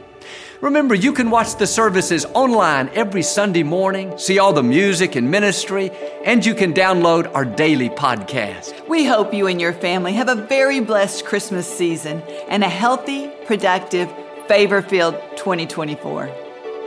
Remember, 0.60 0.96
you 0.96 1.12
can 1.12 1.30
watch 1.30 1.54
the 1.54 1.68
services 1.68 2.24
online 2.34 2.88
every 2.94 3.22
Sunday 3.22 3.62
morning, 3.62 4.18
see 4.18 4.40
all 4.40 4.52
the 4.52 4.60
music 4.64 5.14
and 5.14 5.30
ministry, 5.30 5.92
and 6.24 6.44
you 6.44 6.52
can 6.52 6.74
download 6.74 7.32
our 7.32 7.44
daily 7.44 7.90
podcast. 7.90 8.88
We 8.88 9.04
hope 9.04 9.32
you 9.32 9.46
and 9.46 9.60
your 9.60 9.72
family 9.72 10.14
have 10.14 10.28
a 10.28 10.34
very 10.34 10.80
blessed 10.80 11.24
Christmas 11.24 11.72
season 11.72 12.22
and 12.48 12.64
a 12.64 12.68
healthy, 12.68 13.30
productive, 13.46 14.12
favor 14.48 14.82
filled 14.82 15.14
2024. 15.36 16.28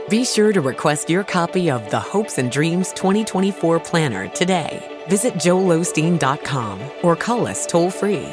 Be 0.09 0.25
sure 0.25 0.51
to 0.51 0.59
request 0.59 1.09
your 1.09 1.23
copy 1.23 1.71
of 1.71 1.89
the 1.91 1.99
Hopes 2.01 2.37
and 2.37 2.51
Dreams 2.51 2.91
2024 2.91 3.79
Planner 3.79 4.27
today. 4.27 4.91
Visit 5.07 5.33
joelosteen.com 5.35 6.81
or 7.03 7.15
call 7.15 7.47
us 7.47 7.65
toll 7.65 7.89
free 7.89 8.27